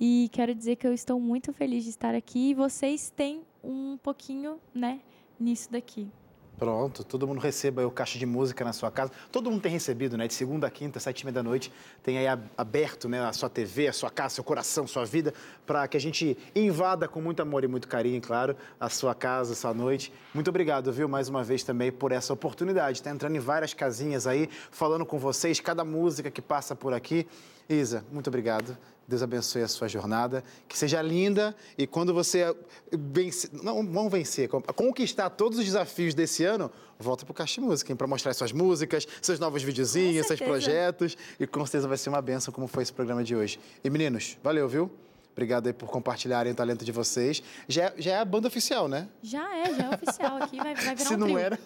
E 0.00 0.28
quero 0.32 0.52
dizer 0.52 0.74
que 0.74 0.88
eu 0.88 0.92
estou 0.92 1.20
muito 1.20 1.52
feliz 1.52 1.84
de 1.84 1.90
estar 1.90 2.16
aqui 2.16 2.50
e 2.50 2.54
vocês 2.54 3.10
têm 3.10 3.42
um 3.62 3.96
pouquinho, 3.96 4.58
né, 4.74 4.98
nisso 5.38 5.70
daqui. 5.70 6.10
Pronto, 6.58 7.04
todo 7.04 7.24
mundo 7.24 7.38
receba 7.38 7.82
aí 7.82 7.84
o 7.86 7.90
caixa 7.90 8.18
de 8.18 8.26
música 8.26 8.64
na 8.64 8.72
sua 8.72 8.90
casa. 8.90 9.12
Todo 9.30 9.48
mundo 9.48 9.62
tem 9.62 9.70
recebido, 9.70 10.16
né? 10.16 10.26
De 10.26 10.34
segunda 10.34 10.66
a 10.66 10.70
quinta, 10.70 10.98
sete 10.98 11.20
e 11.20 11.24
meia 11.24 11.34
da 11.34 11.42
noite, 11.42 11.72
tem 12.02 12.18
aí 12.18 12.26
aberto 12.56 13.08
né, 13.08 13.24
a 13.24 13.32
sua 13.32 13.48
TV, 13.48 13.86
a 13.86 13.92
sua 13.92 14.10
casa, 14.10 14.34
seu 14.34 14.44
coração, 14.44 14.84
sua 14.84 15.04
vida, 15.04 15.32
para 15.64 15.86
que 15.86 15.96
a 15.96 16.00
gente 16.00 16.36
invada 16.56 17.06
com 17.06 17.20
muito 17.20 17.40
amor 17.40 17.62
e 17.62 17.68
muito 17.68 17.86
carinho, 17.86 18.20
claro, 18.20 18.56
a 18.80 18.88
sua 18.88 19.14
casa, 19.14 19.52
a 19.52 19.56
sua 19.56 19.72
noite. 19.72 20.12
Muito 20.34 20.48
obrigado, 20.48 20.92
viu, 20.92 21.08
mais 21.08 21.28
uma 21.28 21.44
vez 21.44 21.62
também 21.62 21.92
por 21.92 22.10
essa 22.10 22.32
oportunidade. 22.32 22.98
Está 22.98 23.10
entrando 23.10 23.36
em 23.36 23.40
várias 23.40 23.72
casinhas 23.72 24.26
aí, 24.26 24.48
falando 24.72 25.06
com 25.06 25.16
vocês, 25.16 25.60
cada 25.60 25.84
música 25.84 26.28
que 26.28 26.42
passa 26.42 26.74
por 26.74 26.92
aqui. 26.92 27.24
Isa, 27.68 28.04
muito 28.10 28.28
obrigado. 28.28 28.76
Deus 29.06 29.22
abençoe 29.22 29.62
a 29.62 29.68
sua 29.68 29.88
jornada, 29.88 30.44
que 30.68 30.76
seja 30.76 31.00
linda 31.00 31.56
e 31.78 31.86
quando 31.86 32.12
você 32.12 32.54
vencer, 32.92 33.50
não, 33.62 33.82
não 33.82 34.08
vencer, 34.10 34.48
conquistar 34.48 35.30
todos 35.30 35.58
os 35.58 35.64
desafios 35.64 36.14
desse 36.14 36.44
ano, 36.44 36.70
volta 36.98 37.24
para 37.24 37.32
o 37.32 37.34
Caixa 37.34 37.58
Música, 37.58 37.96
para 37.96 38.06
mostrar 38.06 38.34
suas 38.34 38.52
músicas, 38.52 39.08
seus 39.22 39.38
novos 39.38 39.62
videozinhos, 39.62 40.26
seus 40.26 40.40
projetos 40.40 41.16
e 41.40 41.46
com 41.46 41.64
certeza 41.64 41.88
vai 41.88 41.96
ser 41.96 42.10
uma 42.10 42.20
benção 42.20 42.52
como 42.52 42.66
foi 42.66 42.82
esse 42.82 42.92
programa 42.92 43.24
de 43.24 43.34
hoje. 43.34 43.58
E 43.82 43.88
meninos, 43.88 44.36
valeu, 44.42 44.68
viu? 44.68 44.90
Obrigado 45.38 45.68
aí 45.68 45.72
por 45.72 45.88
compartilharem 45.88 46.50
o 46.50 46.54
talento 46.56 46.84
de 46.84 46.90
vocês. 46.90 47.40
Já, 47.68 47.84
é- 47.84 47.94
já 47.96 48.10
é 48.14 48.18
a 48.18 48.24
banda 48.24 48.48
oficial, 48.48 48.88
né? 48.88 49.06
Já 49.22 49.56
é, 49.56 49.72
já 49.72 49.84
é 49.84 49.88
oficial 49.90 50.36
aqui, 50.42 50.56
vai, 50.56 50.74
vai 50.74 50.96
virar 50.96 51.08
Se 51.08 51.14
um 51.14 51.16
não 51.16 51.26
trio. 51.28 51.38
era, 51.38 51.58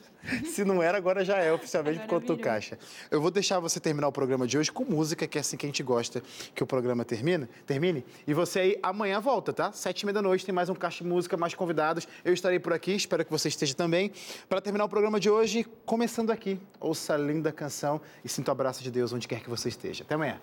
se 0.45 0.62
não 0.62 0.83
era, 0.83 0.99
agora 0.99 1.25
já 1.25 1.39
é 1.39 1.51
oficialmente 1.51 2.01
por 2.01 2.05
Agora 2.05 2.20
conta 2.20 2.37
do 2.37 2.39
caixa. 2.39 2.79
Eu 3.11 3.18
vou 3.23 3.31
deixar 3.31 3.59
você 3.61 3.81
terminar 3.81 4.09
o 4.09 4.12
programa 4.12 4.47
de 4.47 4.59
hoje 4.59 4.70
com 4.70 4.85
música, 4.85 5.27
que 5.27 5.39
é 5.39 5.41
assim 5.41 5.57
que 5.57 5.64
a 5.64 5.70
gente 5.70 5.83
gosta 5.83 6.23
que 6.55 6.62
o 6.62 6.66
programa 6.66 7.03
termine. 7.03 7.47
Termine. 7.66 8.05
E 8.27 8.35
você 8.35 8.61
aí 8.61 8.79
amanhã 8.83 9.18
volta, 9.20 9.55
tá? 9.55 9.73
Sete 9.73 10.03
e 10.03 10.05
meia 10.05 10.12
da 10.12 10.20
noite 10.23 10.45
tem 10.45 10.55
mais 10.55 10.68
um 10.68 10.75
caixa 10.75 11.03
de 11.03 11.09
música, 11.09 11.39
mais 11.39 11.55
convidados. 11.55 12.07
Eu 12.23 12.35
estarei 12.35 12.59
por 12.59 12.75
aqui, 12.75 12.93
espero 12.93 13.25
que 13.25 13.31
você 13.31 13.49
esteja 13.49 13.73
também. 13.75 14.12
Para 14.51 14.61
terminar 14.61 14.85
o 14.85 14.89
programa 14.91 15.18
de 15.18 15.31
hoje, 15.31 15.64
começando 15.87 16.31
aqui, 16.31 16.61
ouça 16.79 17.14
a 17.14 17.16
linda 17.16 17.51
canção 17.51 18.03
e 18.23 18.29
sinta 18.29 18.51
o 18.51 18.53
abraço 18.53 18.83
de 18.83 18.91
Deus 18.91 19.14
onde 19.14 19.27
quer 19.27 19.41
que 19.41 19.49
você 19.49 19.70
esteja. 19.70 20.05
Até 20.05 20.14
amanhã. 20.14 20.39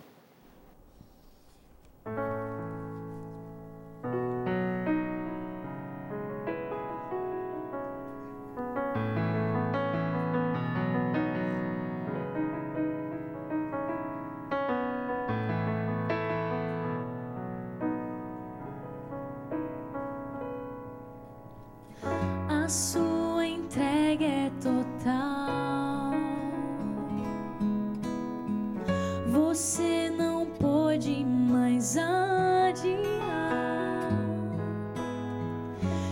Você 29.31 30.09
não 30.09 30.45
pode 30.45 31.23
mais 31.23 31.95
adiar. 31.95 32.89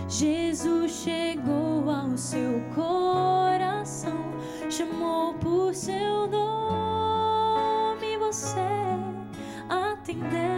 Jesus 0.07 0.91
chegou 0.91 1.89
ao 1.89 2.15
seu 2.15 2.61
coração, 2.75 4.31
chamou 4.69 5.33
por 5.35 5.73
seu 5.73 6.27
nome, 6.27 8.17
você 8.17 8.59
atendeu. 9.67 10.56